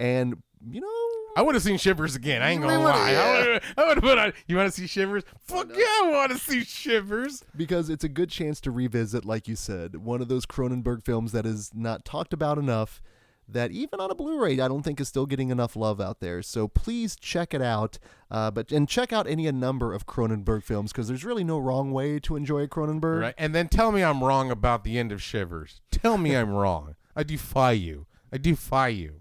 [0.00, 0.88] and you know
[1.34, 2.42] I would have seen Shivers again.
[2.42, 3.10] I ain't gonna lie.
[3.10, 3.58] yeah.
[3.78, 4.34] I would have put on.
[4.46, 5.24] You want to see Shivers?
[5.40, 7.42] Fuck yeah, I want to see Shivers.
[7.56, 11.32] because it's a good chance to revisit, like you said, one of those Cronenberg films
[11.32, 13.00] that is not talked about enough.
[13.48, 16.42] That even on a Blu-ray, I don't think is still getting enough love out there.
[16.42, 17.98] So please check it out,
[18.30, 21.58] uh, but and check out any a number of Cronenberg films because there's really no
[21.58, 23.20] wrong way to enjoy a Cronenberg.
[23.20, 23.34] Right?
[23.36, 25.80] And then tell me I'm wrong about the end of Shivers.
[25.90, 26.94] Tell me I'm wrong.
[27.14, 28.06] I defy you.
[28.32, 29.20] I defy you.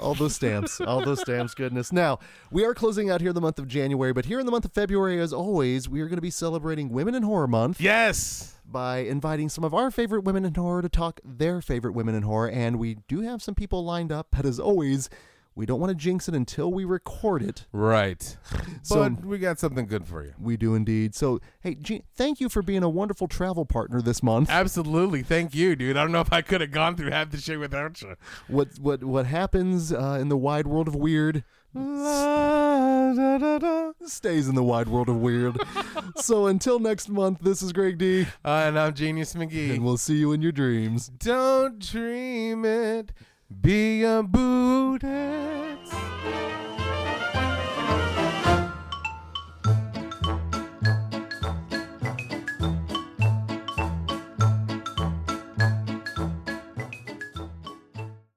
[0.00, 1.92] All those stamps, all those stamps, goodness.
[1.92, 2.18] Now,
[2.50, 4.72] we are closing out here the month of January, but here in the month of
[4.72, 7.80] February, as always, we are going to be celebrating Women in Horror Month.
[7.80, 8.54] Yes.
[8.70, 12.22] by inviting some of our favorite women in horror to talk their favorite women in
[12.22, 12.50] horror.
[12.50, 15.08] And we do have some people lined up, but as always,
[15.58, 17.66] we don't want to jinx it until we record it.
[17.72, 18.36] Right.
[18.82, 20.32] So- but we got something good for you.
[20.40, 21.14] We do indeed.
[21.14, 24.48] So, hey, Gene, thank you for being a wonderful travel partner this month.
[24.48, 25.22] Absolutely.
[25.22, 25.96] Thank you, dude.
[25.96, 28.14] I don't know if I could have gone through half the shit without you.
[28.46, 31.42] What what what happens uh, in the wide world of weird
[34.06, 35.58] stays in the wide world of weird.
[36.16, 39.72] so until next month, this is Greg D, Uh, and I'm Genius McGee.
[39.74, 41.08] and we'll see you in your dreams.
[41.08, 43.12] Don't dream it.
[43.50, 45.94] Be a Buddhist.